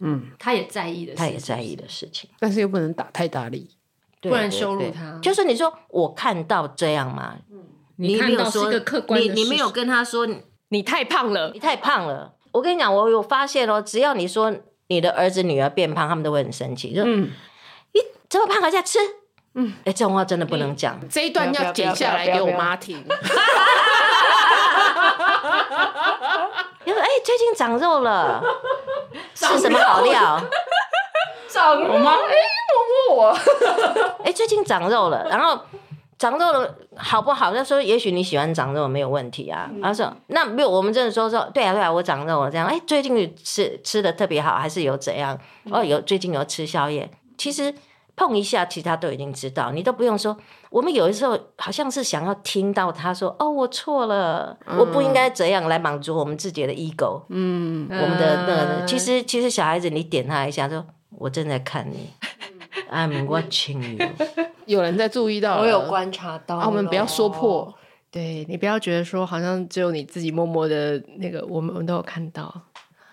[0.00, 3.70] 嗯，他也在意的，他也在意的事情，但是又不能打太大力，
[4.20, 5.18] 不能羞辱他。
[5.22, 7.38] 就是你说我看到这样嘛。
[7.96, 10.26] 你看到是个客观的事实，你你没有跟他说
[10.68, 12.32] 你太胖了，你太胖了。
[12.52, 14.52] 我跟你讲，我有发现哦，只要你说
[14.88, 17.30] 你的儿子女儿变胖，他们都会很生气，就嗯，
[17.92, 18.98] 你这么胖还在吃，
[19.54, 20.98] 嗯，哎，这种话真的不能讲。
[21.08, 22.96] 这一段要剪下来给我妈听。
[22.98, 23.08] 你
[26.92, 28.42] 说哎，最近长肉了，
[29.34, 30.40] 吃什么好料？
[31.48, 32.12] 长肉吗？
[32.12, 32.34] 哎，
[32.72, 33.38] 摸摸我。
[34.24, 35.60] 哎，最近长肉了，然后。
[36.18, 37.52] 长肉了好不好？
[37.52, 39.68] 他说：“也许你喜欢长肉没有问题啊。
[39.70, 42.66] 嗯”他说：“那没有，我们真的说说，对啊，对啊，我长肉了这样。
[42.66, 45.38] 哎，最近吃吃的特别好，还是有怎样？
[45.70, 47.10] 哦，有最近有吃宵夜。
[47.36, 47.74] 其实
[48.16, 50.34] 碰一下，其他都已经知道，你都不用说。
[50.70, 60.82] 我们有的时候好像是想要听到他说：‘哦，我错了，嗯、我不应该怎样来满足我们自己的 ego。’嗯，我们的那个，其实其实小孩子，你点他一下，说
[61.18, 62.08] ：‘我正在看你。’
[62.90, 64.08] I'm watching you。
[64.66, 66.56] 有人在注意到，我有观察到。
[66.56, 67.72] 啊，我们不要说破，
[68.10, 72.52] 对，你不要觉得说好像只有你自己默默的那个，我们我们都有看到。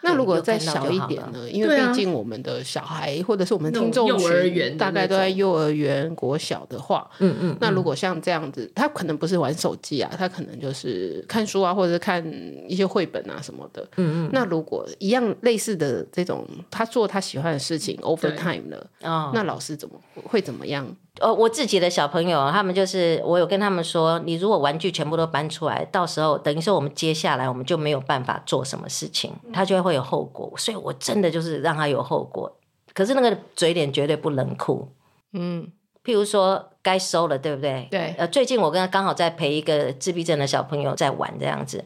[0.04, 1.50] 那如果再小一点呢？
[1.50, 7.58] 因为毕竟我们的小孩或者是我们听众群大概都在幼儿园、国小的话，嗯嗯。
[7.62, 12.24] 那如果像这样子，他可能不是玩手机啊，他可能就是看书啊，或者是看
[12.68, 13.82] 一些绘本啊什么的。
[13.98, 14.30] 嗯嗯。
[14.34, 20.86] 那如果一样类似的这种，他做他喜欢的事情，overtime 了，哦，那老师怎么会怎么样？
[21.20, 30.52] 呃，我自己的小朋友，他们就是我有跟他们说，你如果玩具全部都搬出来，到时候等于说我们接下来我们就没有办法做什么事情，他就会有后果。
[30.58, 32.52] 所以我真的就是让他有后果，
[32.96, 34.90] 可是那个嘴脸绝对不冷酷。
[35.34, 35.72] 嗯，
[36.04, 37.88] 譬如说该收了，对不对？
[37.92, 38.16] 对。
[38.18, 41.86] 呃，最近我跟他刚好在陪一个自闭症的小朋友在玩这样子，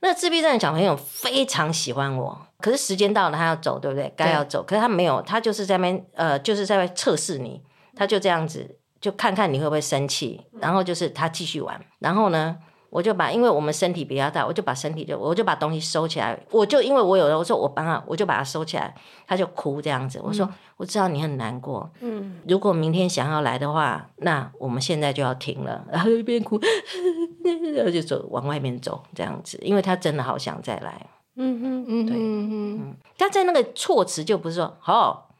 [0.00, 4.12] 那自闭症的小朋友非常喜欢我，可是时间到了他要走，对不对？
[4.14, 7.62] 该要走，可是他没有，他就是在那边呃，就是在测试你。
[7.96, 12.56] 他就这样子，就看看你会不会生气，然后就是他继续玩，然后呢，
[12.90, 18.94] 我就把，因为我们身体比较大，我就把身体就，我就把东西收起来，我就因为我有了，我说我帮他，我就把他收起来，
[19.26, 26.58] 他就哭这样子，我说、嗯、我知道你很难过，嗯，如果明天想要来的话，那我们现在就要停了， 然后一边哭，
[27.76, 35.10] 然后就走往外面走这样子，因为他真的好想再来，嗯哼嗯对嗯嗯，他在那个措辞就不是说好。
[35.10, 35.33] 哦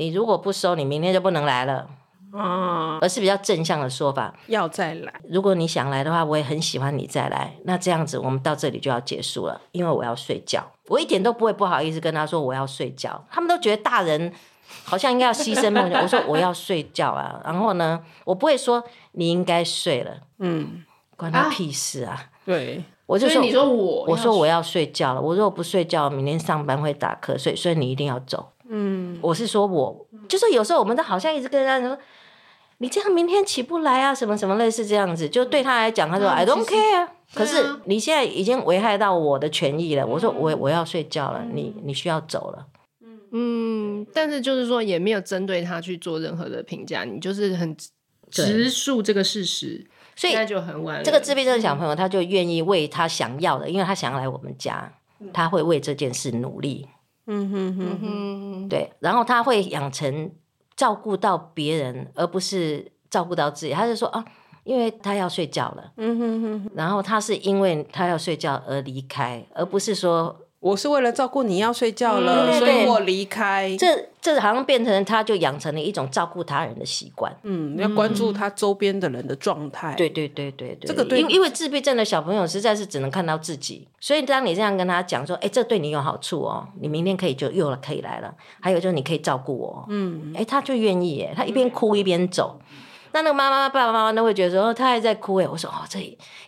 [0.00, 1.86] 你如果不收，你明天就不能来了，
[2.32, 5.12] 哦，而是比较正向的说法，要再来。
[5.28, 7.52] 如果你想来的话，我也很喜欢你再来。
[7.64, 10.66] 那这样子，我们到这里就要结束了，因为我要睡觉。
[10.86, 13.22] 我一点都不会不好意思跟他说我要睡觉。
[13.30, 14.32] 他们都觉得大人
[14.84, 16.02] 好像应该要牺牲梦想。
[16.02, 18.82] 我说我要睡觉啊，然后呢，我不会说
[19.12, 20.82] 你应该睡了，嗯，
[21.14, 22.14] 关他屁事啊。
[22.14, 25.20] 啊对，我就说你说我，我说我要睡觉了。
[25.20, 28.50] 我说我不睡觉，明天上班会打瞌睡，所以你一定要走。
[28.72, 31.98] 嗯，我是说我，就是有时候我们都好像一直跟人家说，
[32.78, 37.12] 你这样明天起不来啊，什么什么类似这样子，就对他来讲，他说、嗯、I don't care 啊。
[37.34, 40.06] 可是你现在已经危害到我的权益了。
[40.06, 42.66] 我说我我要睡觉了，你你需要走了。
[43.32, 47.76] 嗯，但是就是说也没有针对他去做任何的评价，你就是很
[48.30, 51.02] 直述这个事实，所以那就很晚。
[51.04, 54.92] 这个自闭症小朋友他就愿意为他想要的，因为他想要来我们家，
[55.32, 56.88] 他会为这件事努力。
[57.32, 60.32] 嗯哼哼哼，对，然后他会养成
[60.74, 63.72] 照顾到别人，而不是照顾到自己。
[63.72, 64.24] 他就说啊，
[64.64, 70.39] 因为他要睡觉了，嗯哼哼，然后他是因为他要睡觉而离开，而不是说。
[70.60, 73.74] 我是为了照顾你要睡觉了，嗯、所以我离开。
[73.78, 73.86] 这
[74.20, 77.34] 这好像变成他就养成了一种照顾他人的习惯。
[77.44, 79.94] 嗯，要关注他周边的人的状态。
[79.94, 88.34] 对对对对对，这个对，因因为自闭症的小朋友实在是只能看到自己，所以当你这样跟他讲说，哎，这对你有好处哦，你明天可以就又可以来了。
[88.60, 92.60] 还有就是你可以照顾我，嗯，哎，他就愿意耶，他一边哭一边走。
[93.12, 95.48] 那那个妈妈、爸爸妈妈都会觉得说，他还在哭哎。
[95.48, 95.98] 我说哦，这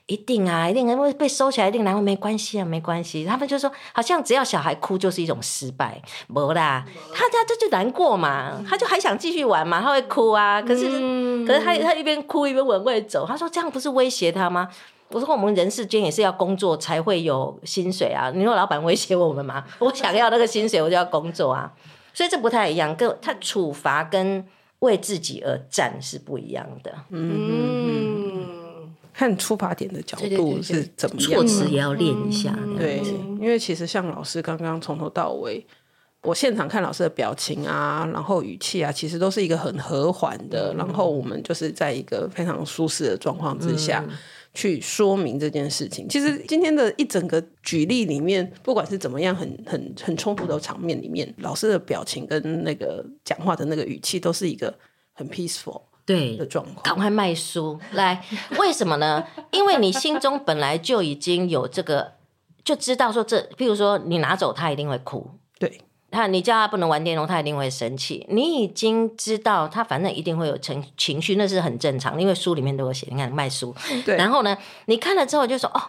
[0.06, 3.24] 一定啊，一定会被收起来，一定然后没关系啊，没关系。
[3.24, 10.62] 他们就说，好像只要小孩哭就是一种失败，没啦，他他这就难过嘛，他就还想继续玩嘛，他会哭啊。
[10.62, 14.68] 可是、嗯、可是他他一边哭一边往外走，他说这样不是威胁他吗？
[15.08, 18.30] 我说我们人世间也是要工作才会有薪水啊。
[18.34, 19.64] 你说老板威胁我们吗？
[19.80, 21.72] 我想要那个薪水，我就要工作啊。
[22.14, 24.46] 所以这不太一样，跟他处罚跟。
[24.82, 28.44] 为自己而战是不一样的，嗯，
[29.12, 32.56] 看出发点的角度是怎么样，措辞也要练一下。
[32.76, 33.00] 对，
[33.40, 35.64] 因为其实像老师刚刚从头到尾，
[36.22, 44.04] 我现场看老师的表情啊，然后语气啊，其实都是一个很和缓的，然后我们就是在一个非常舒适的状况之下。
[44.54, 46.08] 去说明这件事情。
[46.08, 54.72] 其实今天的一整个举例里面，不管是怎么样很很很冲突的场面里面，老师的表情跟那个讲话的那个语气，都是一个
[55.12, 56.82] 很 peaceful 对的状况。
[56.82, 58.24] 赶快卖书来，
[58.58, 59.24] 为什么呢？
[59.52, 62.12] 因为你心中本来就已经有这个，
[62.64, 65.30] 就知道说这，譬如说你拿走，他一定会哭。
[65.58, 65.80] 对。
[66.12, 68.24] 他，你叫他不能玩电动，他一定会生气。
[68.28, 73.08] 你已经知道他反正一定会有情情绪，那是很正常，因为书里面都有写。
[73.10, 74.16] 你看卖书，对。
[74.16, 75.80] 然后呢，你看了之后就说哦，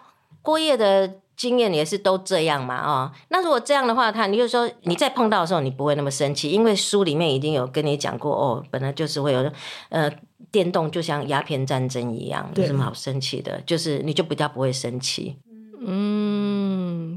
[0.42, 3.12] 过夜的经验也是都这样嘛，哦。
[3.28, 9.50] 那如果这样的话，他你就说你再碰到的时候，你不会那么生气，因为书里面已经有跟你讲过哦，本来就是会有
[9.90, 10.10] 呃，
[10.50, 13.60] 电动就像鸦片战争一样，有什么好生气的？
[13.66, 15.36] 就是你就比较不会生气。
[15.86, 16.13] 嗯，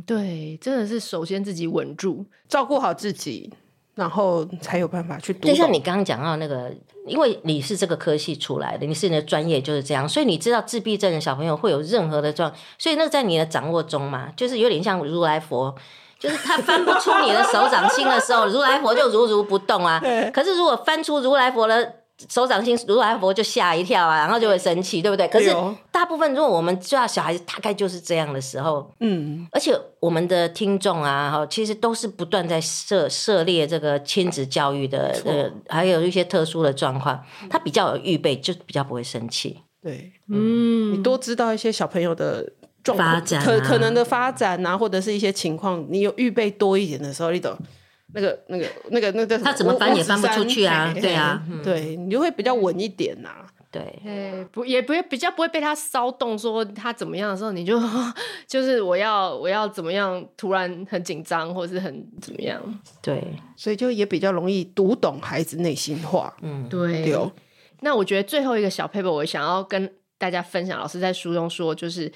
[0.08, 3.54] 对，真的是首先自己稳住，照顾好自己，
[3.96, 5.50] 然后才有办法去读。
[5.50, 6.74] 就像你刚刚讲到那个，
[7.06, 15.76] 因为你是这个科系出来的，你是你的专业就是这样，所以你知道自闭症的小朋友会有任何的状，所以那在你的掌握中嘛，就是有点像如来佛，
[16.18, 20.02] 就是他翻不出你的手掌心的时候，如来佛就如如不动啊。
[20.34, 21.96] 可是如果翻出如来佛的
[22.30, 25.28] 手掌心如果还佛就吓一跳啊，然后就会生气，对不对？
[25.28, 25.56] 可是
[25.92, 39.60] 大部分如果我们知道小孩子大概就是这样的时候，嗯，而且我们的听众啊，哈，其实都是不断在涉涉猎这个亲子教育的，呃，还有一些特殊的状况，他比较有预备，就比较不会生气。
[39.84, 42.52] 对，嗯，你多知道一些小朋友的
[42.84, 47.56] 状况发展、啊，可可能的发展啊，或者是一些情况，你有预备多一点的时候，你懂。
[48.14, 50.94] 那个、那个、那个、那个，他怎么翻也翻不出去啊！
[50.94, 53.46] 对啊，对，你就会比较稳一点呐。
[53.70, 57.80] 对，不也不会比较不会被他骚动，说他怎么样的时候，你就
[58.48, 62.62] 就是我要我要怎么样，突然很紧张或是很怎么样。
[63.02, 63.22] 对，
[63.58, 66.34] 所以就也比较容易读懂孩子内心话。
[66.42, 67.14] 嗯，对。
[67.82, 72.12] 那我觉得最后一个小 paper，我想要跟大家分享，老师在书中说，就是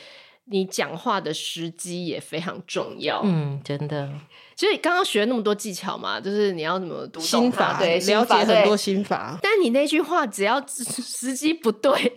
[0.46, 3.22] 你讲话的时机也非常重要。
[3.26, 4.10] 嗯，真的。
[4.62, 9.36] 其实刚刚学了那么多技巧嘛，就是你要怎么读心法，对，了解很多心法。
[9.42, 12.14] 但你那句话只要时机不对，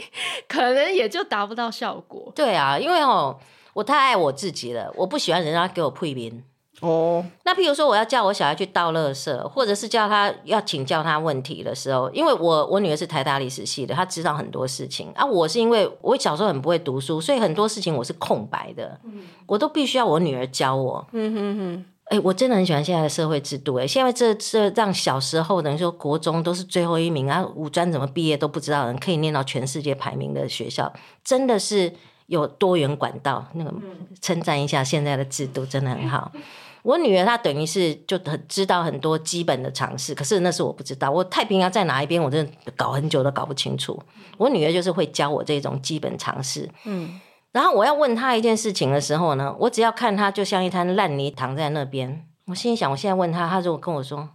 [0.47, 2.31] 可能也就达不到效果。
[2.37, 3.35] 对啊，因为哦，
[3.73, 6.45] 我太爱我自己了，我不喜欢人家给我批评。
[6.81, 15.25] 哦，那譬如说我要叫我小孩去倒垃圾，或者是叫他要请教他问题的时候，因为我我女儿是台大历史系的，她知道很多事情啊。
[15.25, 21.07] 我是因为我小时候很不会读书，所以很多事情我是空白的，嗯、我都必须要我女儿教我。
[21.13, 21.85] 嗯哼哼。
[22.15, 23.75] 哎、欸，我真的很喜欢现在的社会制度。
[23.75, 30.93] 哎，现在这这让小时候等于说国中都是最后一名啊，五专怎么毕业都不知道，人可以念到全世界排名的学校，
[31.25, 31.93] 真的是
[32.27, 33.45] 有多元管道。
[33.55, 33.75] 那个
[34.23, 36.31] 称赞一下现在的制度，真的很好。
[36.83, 41.11] 我女儿她等于是就很知道很多基本的常识，可是那是我不知道。
[41.11, 44.01] 我太平洋在哪一边，我真的搞很久都搞不清楚。
[44.39, 46.71] 我女儿就是会教我这种基本常识。
[46.85, 47.21] 嗯。
[47.55, 54.29] 然后我要问他一件事情的时候呢，我只要看他就像一滩烂泥躺在那边，我心里想，我现在问他，他如果跟我说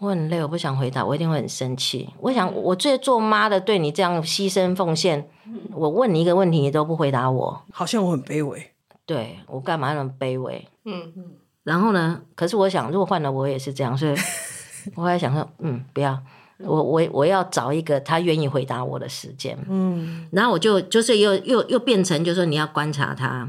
[0.00, 2.10] 我很累，我不想回答，我一定会很生气。
[2.20, 5.30] 我想，我最做妈的对你这样牺牲奉献，
[5.72, 8.70] 我问你一个问题，你都不回答我，好像我很卑微。
[9.06, 10.68] 对，我干嘛那么卑微？
[10.84, 11.24] 嗯嗯。
[11.64, 12.20] 然后呢？
[12.34, 14.14] 可是我想，如果换了我也是这样，所以
[14.94, 16.18] 我还想说，嗯，不要。
[16.64, 23.48] 我我我要找一个他愿意回答我的时间，嗯，然后我就就是又又又变成就是说你要观察他，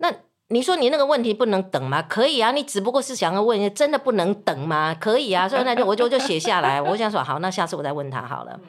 [0.00, 0.12] 那
[0.48, 2.02] 你说你那个问题不能等吗？
[2.02, 4.94] 可以啊，你只不过是想要问，真的不能等吗？
[4.94, 8.60] 可以啊，所以那就我就就写下来，我想说好，那下次我再问他好了，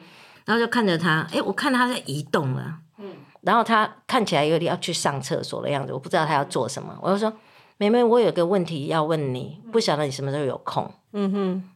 [0.46, 3.10] 然后就看着他，哎，我看他在移动了，嗯，
[3.42, 7.32] 然后他看起来有点要去上厕所的样子，我不知道他要做什么，我就说
[7.76, 11.70] 妹妹，我有个问题要问你，不晓得你什么时候有空，嗯哼。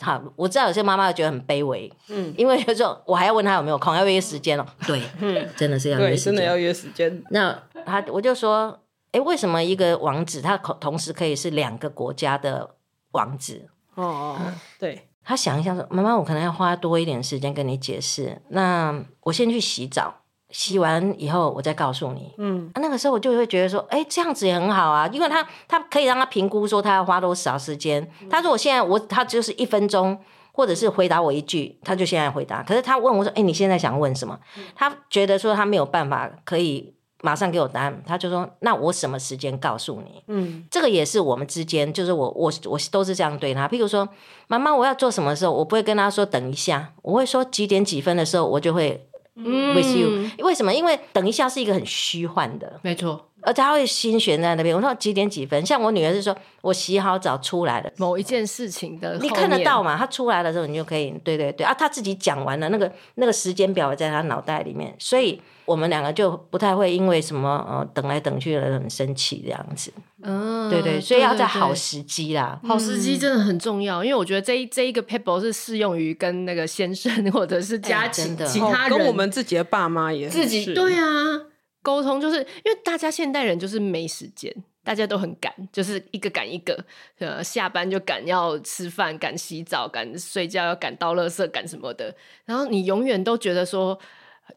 [0.00, 4.66] 好，我知道有些妈妈觉得很卑微，嗯，因为有时候我还要问他有没有空，要约时间哦。
[4.86, 7.22] 对， 嗯，真的是要约时间，真的要约时间。
[7.30, 8.80] 那他我就说，
[9.12, 12.74] 哎，为什么一个王子他同时可以是两个国家的
[13.12, 13.68] 王子？
[13.94, 14.38] 哦哦，
[14.78, 15.08] 对。
[15.22, 18.42] 他想一下说，妈妈，我可能要花多一点时间跟你解释。
[18.48, 20.23] 那我先去洗澡。
[20.54, 22.32] 洗完以后，我再告诉你。
[22.38, 28.08] 嗯，那个时候我就会觉得说，哎，这样子也很好啊，因为他他可以让他评估说他要花多少时间。
[28.30, 30.16] 他说我现在我他就是一分钟，
[30.52, 32.62] 或者是回答我一句，他就现在回答。
[32.62, 34.38] 可是他问我说，哎，你现在想问什么？
[34.76, 40.22] 他觉得说他没有办法可以马上给我答案，他就说，那我什么时间告诉你？
[40.28, 43.66] 嗯，这个也是我们之间，就是我我我都是这样对他。
[43.66, 44.08] 譬如说，
[44.46, 49.08] 妈妈我要做什么时候，我不会跟他说等一下，我会说几点几分的时候，我就会。
[49.36, 50.72] With you，为什么？
[50.72, 53.28] 因为等一下是一个很虚幻的，没错。
[53.42, 54.74] 而且他会心悬在那边。
[54.74, 55.66] 我说几点几分？
[55.66, 59.96] 像我女儿是说，我洗好澡出来了，某一件事情的，你看得到嘛？
[59.96, 65.40] 她出来的时候，你就可以，对对对啊，她自己讲完了，那个那个时间表在她脑袋里面，所以。
[65.64, 69.92] 我们两个就不太会因为什么呃等来等去的很生气这样子，
[70.22, 78.44] 嗯，对对，所以要在好时机啦，好时机真的很重要，因为我觉得这一这一个 paper 是适用于跟那个先生或者是家庭的。
[78.44, 81.40] 其他人，跟我们自己的爸妈也自己对啊，
[81.82, 84.54] 沟通就是因为大家现代人就是没时间，
[84.84, 86.78] 大家都很赶，就是一个赶一个，
[87.18, 93.98] 呃，下班就赶要吃饭，赶洗澡，赶睡觉，要赶倒垃圾，赶什么的，然后你永远都觉得说。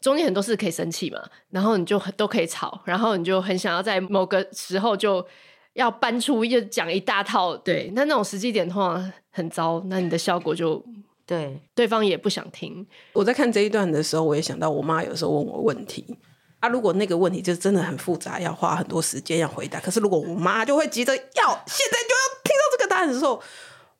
[0.00, 1.18] 中间很多事可以生气嘛，
[1.50, 5.26] 然后你就都可以吵，然后你就很想要在某个时候就
[5.72, 10.84] 要搬出一讲一大套，对，那那种时机点的话很糟，那你的效果就
[11.26, 12.86] 对对方也不想听。
[13.12, 16.16] 我在看这一段的时候，我也想到我妈有时候问我问题
[16.60, 21.22] 啊，如果那个问题就真的很复杂，要花很多时间要回答，可是如果我妈就会急着要
[21.66, 23.42] 现在就要听到这个答案的时候，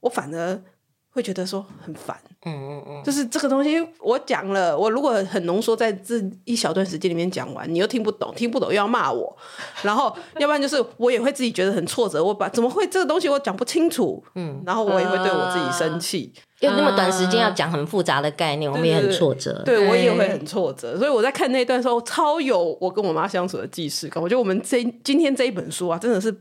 [0.00, 0.62] 我反而。
[1.10, 9.36] 会觉得说很烦，嗯嗯嗯，就是这个东西我讲了，我如果很浓缩在这一小段时间里面讲完，你又听不懂，听不懂又要骂我，
[9.82, 19.62] 然后要不然就是我也会自己觉得很挫折，我把怎么会这个东西我讲不清楚，嗯，然后我也会对我自己生气，用那么短时间要讲很复杂的概念，我们也很挫折。
[19.64, 20.96] 对，我也会很挫折。
[20.98, 24.22] 所以我在看那段时候，超有我跟我妈相处的既视感。
[24.22, 26.32] 我觉得我们这今天这一本书啊，真的是。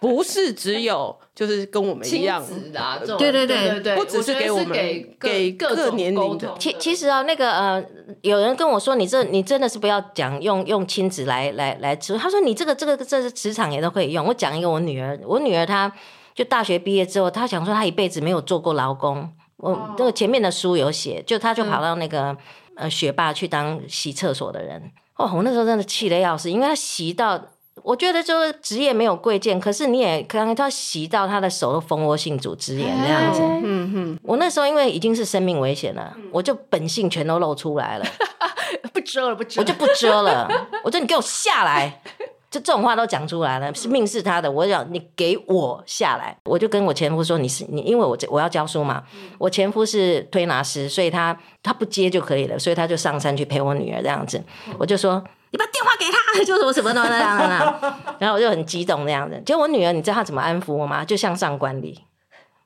[0.00, 2.42] 不是只有就是跟我们一样
[2.72, 6.54] 的、啊，对对对对，不只是给我们给给各年龄的。
[6.58, 7.84] 其其实啊，那个呃，
[8.22, 12.16] 有人跟我说，你这你真的是不要讲用用亲子来来来吃。
[12.16, 14.24] 他说你这个这个这是职场也都可以用。
[14.26, 15.92] 我讲一个我女儿，我女儿她
[16.34, 19.28] 就大学毕业之后，她想说她一辈子没有做过劳工。
[19.56, 22.36] 我那个前面的书有写，就她就跑到那个、嗯、
[22.76, 24.90] 呃学霸去当洗厕所的人。
[25.16, 27.40] 哦，我那时候真的气得要死，因为她洗到。
[27.82, 33.40] 我觉得就是职业没有贵贱，可是你也可能他洗到他的手都蜂窝性组织炎那样子。
[33.64, 38.06] 嗯哼，我那时候因为已经是生命危险了，我就本性全都露出来了，
[38.92, 40.48] 不遮了，不遮，我就不遮了。
[40.84, 42.02] 我说你给我下来，
[42.50, 46.36] 就这种话都讲出来了，是命是他的，我讲你给我下来。
[46.44, 49.02] 我就跟我前夫说，你是你，因为我我要教书嘛，
[49.38, 54.42] 我前夫是推拿师，所以他他不接就可以了，所以他就上山去陪我女儿这样子。
[54.78, 55.22] 我就说。
[55.50, 59.40] 你把电话给他， 就是我什么都那样的， 然后我就很激动那样子。
[59.46, 61.04] 结果我女儿，你知道她怎么安抚我吗？
[61.04, 62.04] 就向上管理，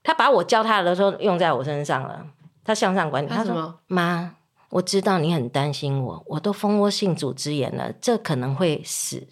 [0.03, 2.25] 她把我教她的时候用在我身上了。
[2.65, 4.35] 她向上管理，她说：“妈，
[4.71, 9.27] 我知道你很担心我，我都蜂窝性组织炎了，这可能会死，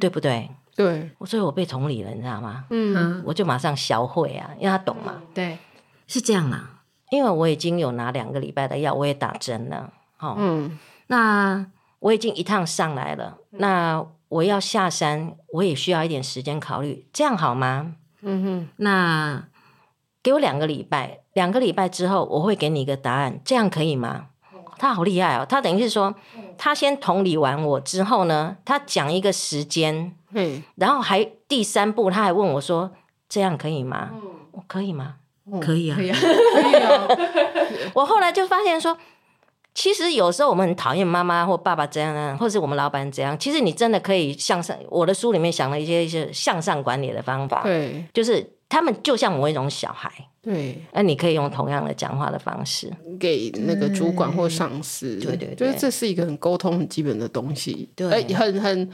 [0.00, 2.64] 对不对？”对，所以我被同理了，你知道吗？
[2.70, 5.22] 嗯，我就马上销会啊，因为她懂嘛。
[5.34, 5.58] 对，
[6.06, 9.90] 是这样啊，因为我已经有拿两个礼拜的药，我也打针了。
[10.18, 10.78] 哦，嗯，
[11.08, 11.66] 那。
[11.98, 17.94] 我已经一趟上来了，那我要下山，我也需要一点时间考虑，这样好吗？
[18.22, 19.44] 嗯哼，那
[20.22, 24.26] 给我两个礼拜，两个礼拜之后我会给你一个答案，这样可以吗？
[24.78, 26.14] 他好厉害哦，他等于是说，
[26.58, 32.92] 他先同理完我之后呢，他讲一个时间，嗯，然后还第三步他还问我说，
[33.28, 34.10] 这样可以吗？
[34.12, 35.14] 嗯，可以吗？
[35.62, 37.08] 可以啊，可以啊，可以啊。
[37.94, 38.98] 我后来就发现说。
[39.76, 43.38] 其实有时候我们很讨厌妈妈或爸爸这样，或者是我们老板怎样。
[43.38, 44.74] 其实你真的可以向上。
[44.88, 50.10] 我的书里面想了一些一些向上管理的方法，对，就是他们就像某一种小孩，
[50.42, 50.80] 对。
[50.92, 58.90] 那你可以用同样的讲话的方式给那个主管或上司，对对对，就是这是一个很沟通很基本的东西，对，很很。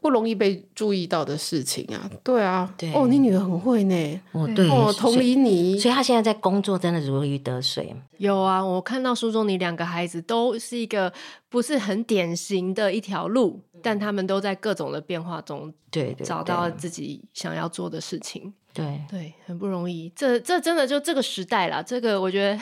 [0.00, 2.92] 不容易被注意到的事情啊，对啊，对。
[2.94, 7.94] 哦，你女儿很会呢，哦，对，哦，同理你，所以她现在在工作真的如鱼得水。
[8.16, 11.12] 有啊，我看到书中你两个孩子都是一个
[11.48, 19.00] 不是很典型的一条路，但他们都在各种的变化中，对，找到自己想要做的事情，对。
[19.10, 20.10] 对，很不容易。
[20.16, 22.60] 这这真的就这个时代啦，这个我觉得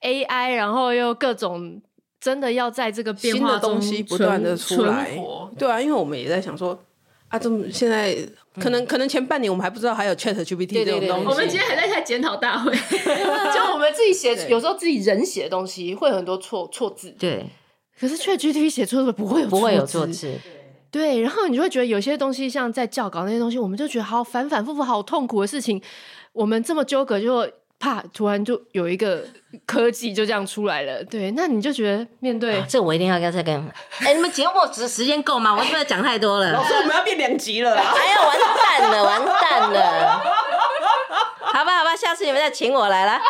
[0.00, 1.80] AI，然后又各种。
[2.24, 5.10] 真的要在这个变化中新的东西不断的出来，
[5.58, 6.78] 对啊，因为我们也在想说
[7.28, 8.16] 啊，这么现在
[8.58, 12.72] 可能、嗯、可能前半年我们还不知道还有 Chat GPT 这种东西，我们今天还在开检讨大会，
[13.52, 17.44] 就我们自己写，有时候自己人写的东西会有很多错错字，对，
[18.00, 20.32] 可是 Chat GPT 写错的不会有不会有错字，
[20.90, 25.82] 对，然后你就会觉得有些东西像在教稿那些东西，我们就觉得好反反复复好痛苦的事情，
[26.32, 27.46] 我们这么纠葛就。
[27.84, 29.22] 怕突然就有一个
[29.66, 33.54] 科技就这样出来了，对，那你就觉得面对、啊、这个我一定要跟再跟，
[34.00, 35.54] 哎、欸，你们节目时时间够吗？
[35.54, 36.50] 我是不是讲太多了？
[36.52, 38.38] 老师，我们要变两集了，哎呀，完
[38.80, 40.18] 蛋了，完蛋了，
[41.40, 43.20] 好吧，好吧，下次你们再请我来了。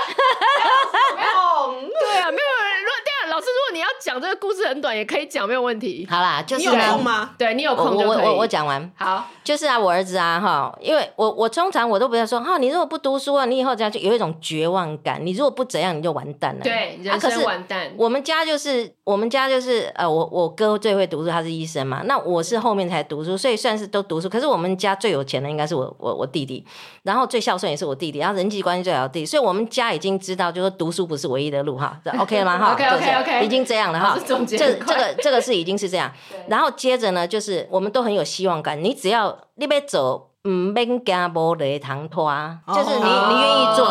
[1.98, 2.84] 对啊，没有人。
[3.26, 6.06] 老师，如果你要讲这个故事很短，也可以讲，没有问题。
[6.10, 7.30] 好啦，就是你有空吗？
[7.38, 8.26] 对，你有空就可以。
[8.26, 8.92] 我我我讲完。
[8.96, 15.24] 好，就是啊，我儿子啊，哈，因为我我通常我都不要说，哈，你如果不读书啊，你以后这样就有一种绝望感。
[15.24, 16.60] 你如果不怎样，你就完蛋了。
[16.62, 17.90] 对，人生完蛋。
[17.96, 22.02] 我们家就是我们家就是呃，我我哥最会读书，他是医生嘛。
[22.04, 24.28] 那我是后面才读书，所以算是都读书。
[24.28, 26.62] 可是我们家最有钱的应该是我我我弟弟，
[27.04, 29.24] 然后最孝顺也是我弟弟，然后人际关系最好的弟弟。
[29.26, 31.98] 所以我们家已经知道，就是读书不是唯一的路哈。
[32.18, 32.58] OK 了吗？
[32.58, 34.00] 哈，OK OK OK，已经这样了。
[34.00, 36.12] 好， 这这个这个是已经是这样，
[36.48, 38.82] 然后接着呢，就是我们都很有希望感。
[38.82, 42.30] 你只要你别走，嗯，免惊无雷堂拖，
[42.68, 43.86] 就是你你愿意做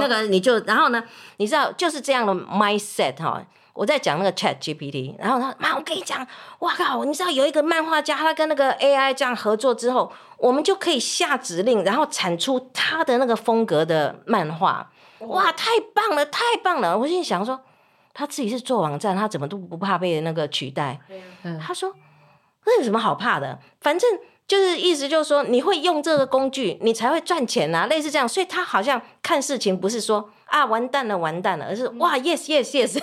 [0.00, 1.02] 那个，你就然后呢，
[1.36, 3.42] 你知道就是这样的 mindset 哈。
[3.72, 6.26] 我在讲那个 Chat GPT，然后他妈，我跟你讲，
[6.58, 14.90] 哇靠，你知道有一个漫画家，他跟那个 AI 这样合作之后，我们就可以下指令，然后产出他的那个风格的漫画，
[15.20, 16.98] 哇，太棒了，太棒了！
[16.98, 17.58] 我心里想说。
[18.12, 21.00] 他自己是做网站，他怎么都不怕被那个取代。
[21.42, 21.94] 嗯、他说
[22.66, 23.58] ：“那有什么好怕的？
[23.80, 24.10] 反正
[24.46, 28.28] 就是意思就是说，你会用这个工具，你才会赚钱啊，类似这样。
[28.28, 33.02] 所以他好像看事情不是说啊完蛋了完蛋了，而是哇 yes yes yes。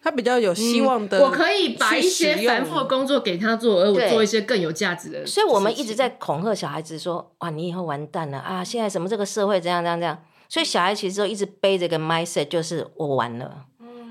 [0.00, 5.26] 他比较有希望的、嗯，我可以把一些繁复的工作给他做，而我做一些更有价值的。
[5.26, 8.62] 所以我们一直在恐吓小孩子说：哇，你以后完蛋了啊！
[8.62, 10.16] 现在什么这个社会这样这样这样。
[10.48, 13.66] 所以小孩其实都一直背着个 mindset，就是我完了。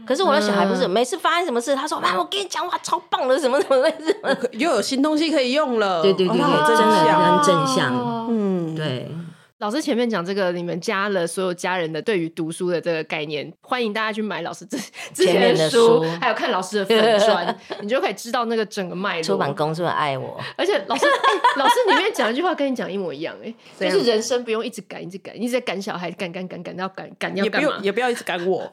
[0.07, 8.27] 可是我的小孩不是，每次发生什么事，他说：“妈，我跟你讲，哇，超棒的，什么什么什么，又有新东西可以用了。”对对对，真的很正向。
[8.29, 9.11] 嗯，对。
[9.59, 14.77] 老师前面讲这个，你们加了所有家人的对于读书的这个概念，欢迎大家去买老师之
[15.15, 19.23] 之前的书，还有看老师的粉 专，你就可以知道那个整个脉络。
[19.23, 21.11] 出版公司很爱我，而且老师，欸、
[21.55, 23.51] 老师里面讲一句话跟你讲一模一样，哎，
[23.89, 27.67] 就是人生不用一直赶，一直赶，一直在赶小孩，赶赶赶赶到赶赶要干嘛？
[27.67, 28.71] 也不用，也不要一直赶我。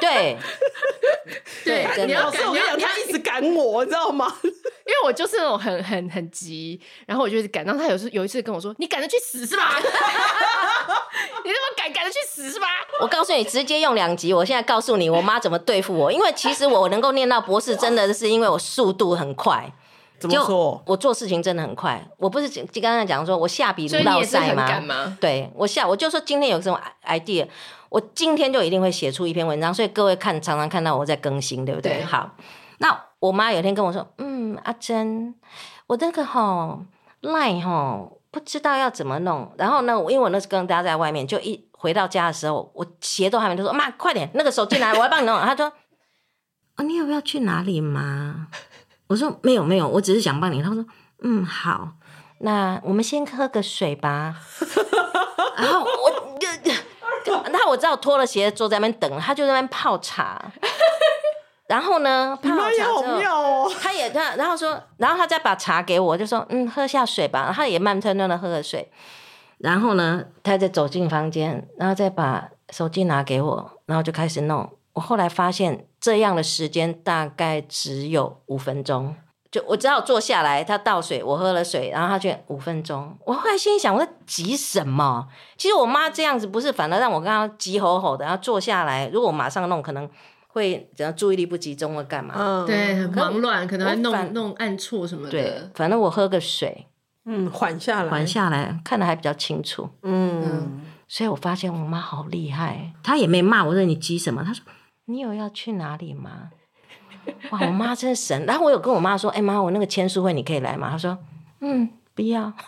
[0.00, 0.36] 对，
[1.64, 4.32] 对，你要赶，你要他一直赶我，你知道吗？
[5.04, 9.74] 我就是那种很很很急，然后我就是赶，然后他有时有一次跟我说：“你赶着去死是吧？”
[11.42, 12.66] 你那么赶，赶着去死是吧？
[13.00, 14.32] 我告诉你，直接用两集。
[14.32, 16.12] 我现在告诉你，我妈怎么对付我。
[16.12, 19.72] 因为其实我能够念到博士，真的是因为我速度很快。
[20.18, 20.82] 怎么说？
[20.86, 22.06] 我做事情真的很快。
[22.18, 22.46] 我不是
[22.82, 24.80] 刚刚讲说我下笔如落塞吗？
[24.80, 27.48] 吗对，我下我就说今天有这种 idea，
[27.88, 29.72] 我今天就一定会写出一篇文章。
[29.72, 31.94] 所以各位看，常常看到我在更新，对不对？
[31.94, 32.36] 对好，
[32.78, 34.29] 那我妈有天跟我说：“嗯，
[34.64, 35.34] 阿珍，
[35.86, 36.84] 我那个吼
[37.22, 45.36] line 吼。”不知道要怎么弄，然后呢，因为我那时跟大家在外面，就一回到家的时候，我鞋都还没，脱说妈，快点，那个手机来，我要帮你弄。
[45.42, 45.66] 他说
[46.78, 48.46] ：“哦，你有没有去哪里吗？”
[49.08, 50.86] 我说：“没有，没有，我只是想帮你。”他说
[51.24, 51.94] ：“嗯，好，
[52.38, 54.36] 那我们先喝个水吧。
[55.58, 56.38] ”然后我
[57.24, 60.52] 就， 那我知道脱了鞋坐在那边等，他就在那边泡茶。
[61.70, 67.42] 然后呢，泡茶之后，哦、他也他，然后说，然后他再把茶给我，就说，嗯，喝下水吧。
[67.42, 68.90] 然后他也慢吞吞的喝了水。
[69.58, 74.68] 然后呢，他再走进房间，然后再把手机拿给我，然后就开始弄。
[74.94, 79.14] 我后来发现，这样的时间大概只有五分钟。
[79.52, 83.16] 就我只好坐下来，他倒水，我喝了水，然后他就五分钟。
[83.24, 85.28] 我后来心里想，我在急什么？
[85.56, 89.08] 其实我妈这样子不是，反而让我刚刚急吼吼的，然后坐下来。
[89.12, 90.10] 如果我马上弄，可能。
[90.52, 92.34] 会只要注意力不集中或干嘛？
[92.36, 95.30] 嗯，对，很忙乱，可能会弄弄按错什么的。
[95.30, 96.86] 对，反正我喝个水，
[97.24, 99.88] 嗯，缓下来，缓下来，看的还比较清楚。
[100.02, 104.64] 嗯，嗯，所以我发现我妈好厉害，她也没骂我说你急什么，她说
[105.06, 106.50] 你有要去哪里吗？
[107.50, 108.44] 哇，我妈真神。
[108.46, 110.90] 然后我有跟我妈说，哎妈，我那个签书会你可以来吗？
[110.90, 111.16] 她说，
[111.60, 112.52] 嗯，不要。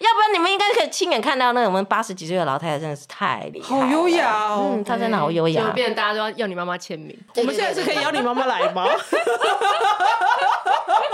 [0.00, 7.14] 要不然你们应该可以亲眼看到那我们八十几岁的老太太真的是太厉害，好优雅哦，嗯，她真的好优雅，就变成大家都要要你妈妈签名。
[7.36, 8.86] 我们现在是可以邀你妈妈来吗？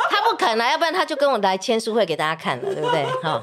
[0.09, 3.05] 她不肯啊，要不然她就跟我来签书会给大家看了，对不对？
[3.23, 3.43] 好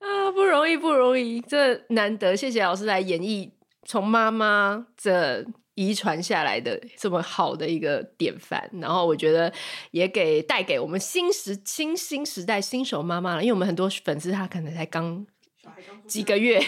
[0.00, 3.48] 啊，不容易，不容易，这难得，谢谢老师来演绎
[3.86, 5.44] 从妈妈这。
[5.76, 9.50] 遗传下来的这么好的一个典范，然后我觉得
[9.92, 15.24] 也给带给我们新时新新时代新手妈妈了，因为我们很多粉丝他可能才刚
[16.06, 16.60] 几个月，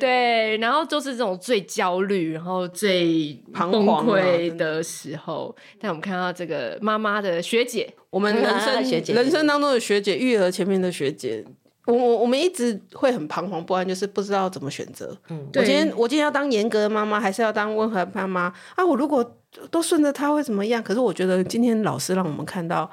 [0.00, 11.44] 对，然后就是这种最焦虑，然后最崩溃的时候，但我们看到这个妈妈的学姐，我们人生学姐，人生当中的学姐，育儿前面的学姐。
[11.88, 15.16] 我我我们一直会很彷徨不安，就是不知道怎么选择。
[15.30, 18.84] 嗯，我今天我今天要当严格的妈妈，还是要当温和的妈妈啊？
[18.84, 19.24] 我如果
[19.70, 20.82] 都顺着他会怎么样？
[20.82, 22.90] 可是我觉得今天老师让我们看到，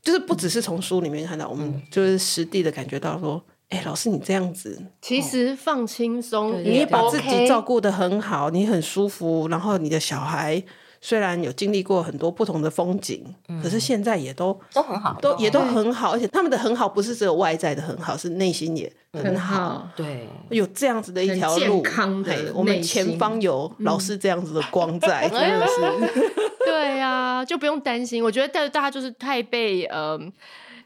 [0.00, 10.62] 就是不只是从书里面看到，我们就是实地的感觉到说，哎、欸，老师你这样子，其实放轻松，你把自己照顾的很好，你很舒服，然后你的小孩。
[11.04, 19.58] 虽然有经历过很多不同的风景，嗯、可是现在也都都很好，都也都很好，而且他们的很好不是只有外在的很好，是内心也很好。
[19.58, 26.22] 很好对，有这样子的一条路，健康的，我们前方有老师这样子的光 在，真的是。
[26.64, 28.22] 对呀、啊，就不用担心。
[28.22, 29.92] 我觉得大大家就是太被嗯。
[29.92, 30.32] 呃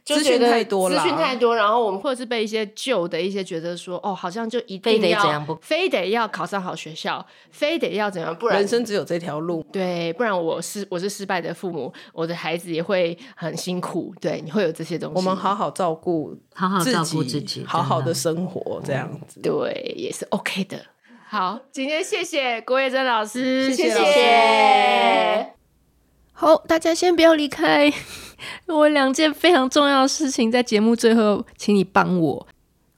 [0.07, 9.67] 资讯太多了，资讯太多，然后我们或者是被一些旧的一些觉得说，哦，好像就一定要非得怎样不，非得要考上好学校，非得要怎样，不然人生只有这条路。
[9.73, 14.15] 对，不然我是我是失败的父母，我的孩子也会很辛苦。
[14.21, 15.17] 对，你会有这些东西。
[15.17, 20.79] 我们好好照顾，好好照顾自己，好好的生活，这样子，对，也是 OK 的。
[21.29, 25.66] 好，今天谢谢郭叶珍老师，谢谢，谢谢。
[26.39, 27.91] 好，大家先不要离开。
[28.69, 32.47] 我两件非常重要的事情在节目最后，请你帮我。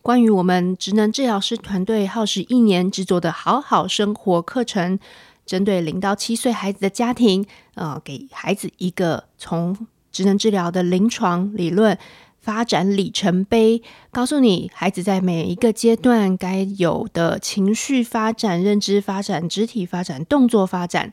[0.02, 4.98] 关于我们职能治疗师团队耗时一年制作的好好生活课程，
[5.46, 11.96] 针对零到七岁孩子的家庭，呃，给孩子一个从职能治疗的临床理论
[12.40, 13.80] 发展里程碑，
[14.10, 21.12] 告诉你孩子在每一个阶段该有的情绪发展、认知发展、肢体发展、动作发展。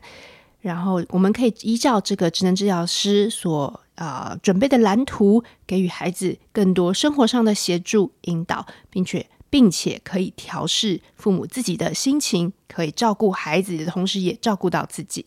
[0.66, 15.26] 然后我们可以依照这个职能治疗师所啊、呃、准备的蓝图，给予孩子更多生活上的协助引导，并且并且可以调试父母自己的心情，可以照顾孩子的同时，也照顾到自己。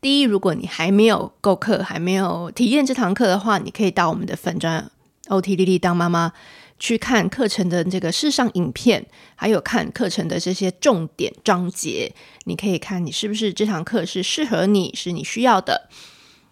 [0.00, 4.90] 第一，如果你还没有购课，还没有体验这堂课的话，你可以到我们的粉专
[5.26, 6.32] OT 丽丽当妈妈
[6.80, 9.06] 去看课程的这个试上影片，
[9.36, 12.12] 还有看课程的这些重点章节。
[12.44, 15.88] 你可以看你是不是这堂课是适合你，是你需要的。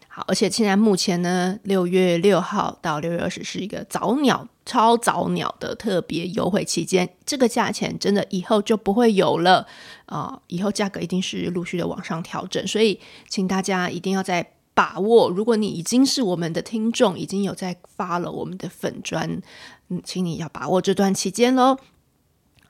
[0.07, 9.67] 好，而且现在目前呢，六月六号到六月二十是一个早鸟超早鸟的特别优惠期间，这个价钱真的以后就不会有了。
[10.07, 12.99] 啊、以后价格一定是陆续的往上调整，所以
[13.29, 15.29] 请大家一定要在把握。
[15.29, 19.41] 如果你已经是我们的听众，已经有在发了我们的粉专，
[19.89, 21.79] 嗯，请你要把握这段期间喽。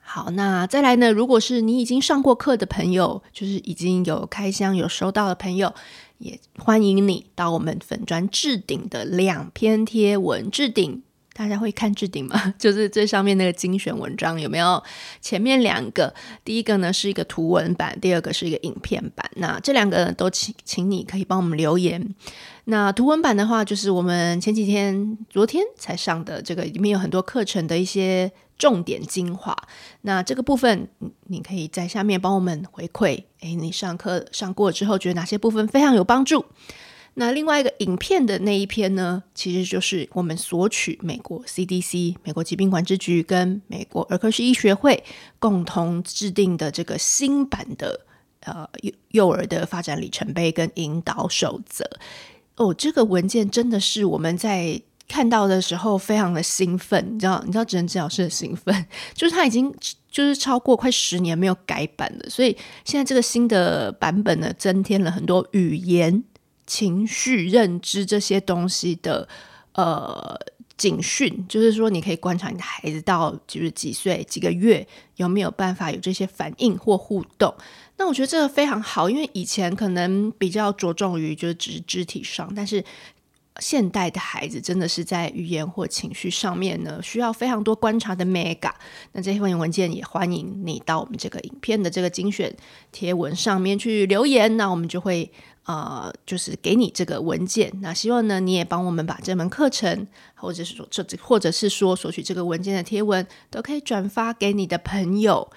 [0.01, 1.11] 好，那再来呢？
[1.11, 5.73] 如果是你已经上过课的朋友，就是已经有开箱有收到的朋友，
[6.17, 11.03] 也欢迎你到我们粉砖置顶的两篇贴文置顶。
[11.39, 12.53] 大家会看置顶吗？
[12.59, 14.83] 就是最上面那个精选文章有没有？
[15.21, 16.13] 前面两个，
[16.43, 19.25] 第一个呢是一个图文版，第二个是一个影片版。
[19.37, 22.13] 那这两个都请请你可以帮我们留言。
[22.65, 29.55] 那图文版的话，就是我们前几天、昨天才上的，这个里面有很多课程的一些重点精华。
[30.01, 30.89] 那这个部分，
[31.27, 33.23] 你可以在下面帮我们回馈。
[33.39, 36.43] 诶，你上课上过之后，觉得哪些部分非常有帮助？
[37.19, 45.03] 那另外一个影片的那一篇呢，其实就是我们索取美国 CDC 美国疾病管制局跟美国儿科医学会
[45.37, 47.99] 共同制定的这个新版的
[48.45, 51.83] 呃幼幼儿的发展里程碑跟引导守则。
[52.55, 57.43] 哦，这个文件真的是我们在看到的时候非常的兴奋，你知道？
[57.45, 59.73] 你知道职能治疗师的兴奋， 就是他已经
[60.09, 62.55] 就是超过快十年没有改版了，所以
[62.85, 66.23] 现在这个新的版本呢，增添了很多语言。
[66.69, 69.27] 情绪认知这些东西的
[69.73, 70.39] 呃
[70.77, 77.51] 警讯，就是说你可以观察你的孩子到就是几岁几个月有没有办法有这些反应或互动。
[77.97, 82.83] 那我觉得这个非常好，因为以前可能比较着重于就是只是肢体上，但是。
[83.59, 88.71] 现代的孩子真的是在语言或情绪上面呢，需要非常多观察的 mega。
[89.11, 92.55] 那这份文件也欢迎你到我们这个影片的这个精选
[92.91, 95.31] 贴文上面去留言，那我们就会
[95.65, 97.71] 呃，就是给你这个文件。
[97.81, 105.51] 那希望呢，你也帮我们把这门课程，或者是说这或者是说索取这个文件的贴文，都可以转发给你的朋友。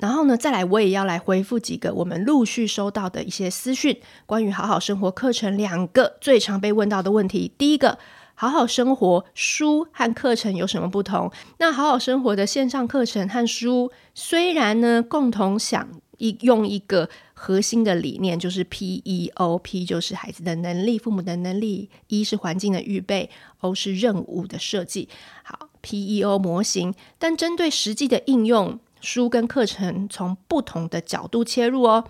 [0.00, 7.52] 然后呢，再来，我也要来回复几个我们陆续收到的一些私讯，关于好好生活课程两个最常被问到的问题。
[7.58, 7.98] 第一个，
[8.34, 11.30] 好好生活书和课程有什么不同？
[11.58, 15.86] 那好好生活的线上课程和书，虽然呢共同想
[16.16, 23.28] 一用一个核心的理念，就是 PEO，P 就是孩子的能力、父母的能力，E 是环境的预备
[23.60, 25.10] ，O 是任务的设计。
[25.42, 28.78] 好，PEO 模型，但针对实际的应用。
[29.00, 32.04] 书跟课程从不同的角度切入哦。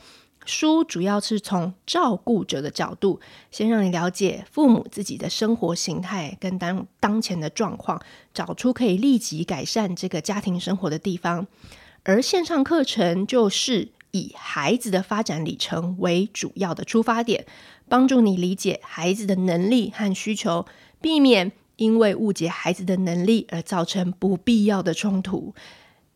[0.46, 3.20] 书主要是从照顾者的角度，
[3.50, 8.00] 先让你了解父母自己的生活形态跟当当前的状况，
[8.32, 11.46] 找出可以立即改善这个家庭生活的地方。
[12.04, 17.44] 而线上课程就是以孩子的发展里程为主要的出发点，
[17.86, 20.64] 帮助你理解孩子的能力和需求，
[21.02, 25.54] 避免因为误解孩子的能力而造成不必要的冲突。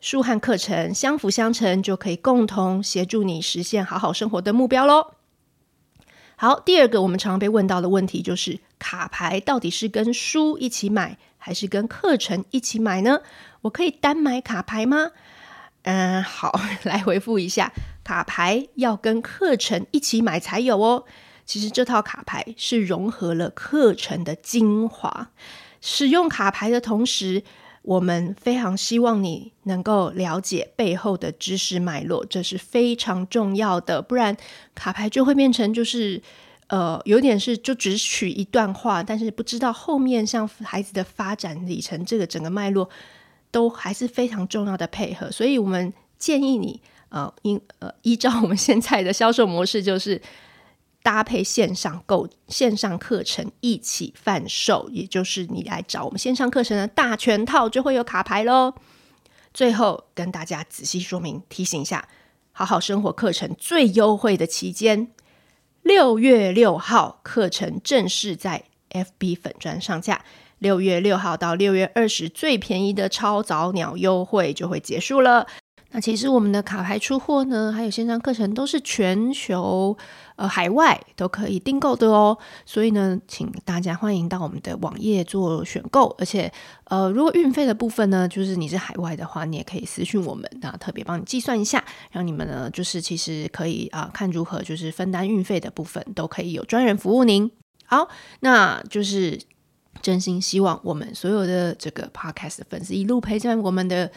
[0.04, 5.14] 书和课程相辅相成，就可以共同协助你实现好好生活的目标喽。
[6.36, 13.20] 好，第二个我们常常被问到的问题就是，卡牌到底是跟书一起买，还是跟课程一起买呢？
[13.62, 15.12] 我可以单买卡牌吗？
[15.84, 16.52] 嗯，好，
[16.84, 17.72] 来回复一下，
[18.04, 21.06] 卡牌要跟课程一起买才有哦。
[21.46, 25.30] 其实这套卡牌是融合了课程的精华，
[25.80, 27.42] 使用卡牌的同时。
[27.84, 34.00] 我们非常希望你能够了解背后的知识脉络，这是非常重要的。
[34.00, 34.34] 不然
[34.74, 36.22] 卡牌就会变成就是，
[36.68, 42.88] 呃，有点是就只取一段话，但是不知道后面像孩子的发展里程，这个整个脉络
[43.50, 45.30] 都还是非常重要的配合。
[45.30, 46.80] 所以我们建议你，
[47.10, 50.20] 呃，依呃依照我们现在的销售模式，就是。
[51.04, 58.72] 搭配线上购线上课程一起贩售，也就是你来找我们线上课程的大全套，就会有卡牌喽。
[59.52, 62.08] 最后跟大家仔细说明提醒一下，
[62.52, 65.12] 好好生活课程最优惠的期间，
[65.82, 70.24] 六月六号课程正式在 FB 粉砖上架，
[70.58, 75.46] 六月六号到六月二十最便宜的超早鸟优惠就会结束了。
[75.96, 79.96] 那其实我们的卡牌出货呢，还有线上课程都是全球
[80.34, 82.36] 呃海外都可以订购的哦。
[82.66, 86.12] 所以呢，请大家欢迎到我们的网页做选购。
[86.18, 86.52] 而且
[86.86, 97.48] 呃，如果运费的部分呢，就是你是海外的话，你也可以私讯我们，那特别帮你计算一下，让你们呢就是其实可以啊、看如何就是分担运费的部分，都可以有专人服务您。
[97.86, 98.08] 好，
[98.40, 99.40] 那就是
[100.02, 104.10] 真心希望我们所有的这个 Podcast 的粉丝一路陪在我们的。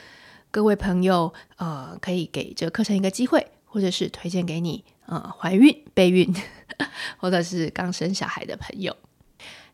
[0.49, 6.33] 各位朋友，呃，可以给这个课程一个机会，或者是推荐给你，呃，怀孕、备孕，
[7.17, 8.95] 或者是刚生小孩的朋友。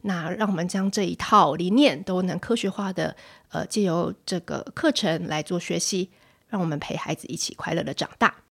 [0.01, 3.15] 那让我们将这一套理念都能科学化的，
[3.49, 6.09] 呃，借由这个课程来做学习，
[6.49, 8.43] 让我们陪孩子一起快乐的长大。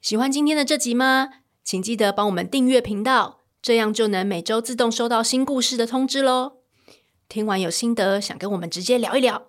[0.00, 1.28] 喜欢今天的这集吗？
[1.62, 6.58] 请记得帮我们订阅频道，这样就能每周自动收到新故事的通知喽。
[7.28, 9.48] 听完有心得，想跟我们直接聊一聊。